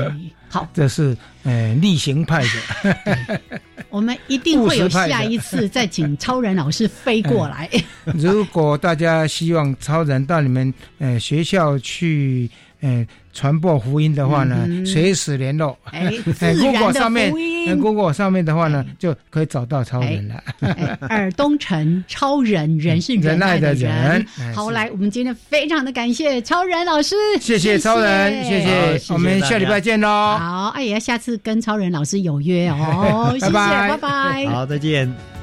[0.49, 3.41] 好， 这是呃例行派的，
[3.91, 7.69] 我们一定会有下一次再请超人老师飞过来。
[8.15, 12.51] 如果大家希望超人到你们呃学校去，
[12.81, 13.07] 呃。
[13.37, 15.77] 传播福音的话呢，随时联络。
[15.91, 16.93] 哎， 在 Google
[18.15, 20.43] 上面的话呢，就可以找到超人了。
[21.11, 24.25] 尔东城超人，人是仁爱的人。
[24.55, 27.15] 好，来，我们今天非常的感谢超人老师。
[27.39, 29.13] 谢谢超人，谢谢。
[29.13, 30.09] 我们下礼拜见喽。
[30.09, 33.31] 好，哎呀，下次跟超人老师有约哦。
[33.39, 34.47] 谢谢，拜拜。
[34.47, 35.36] 好，再见。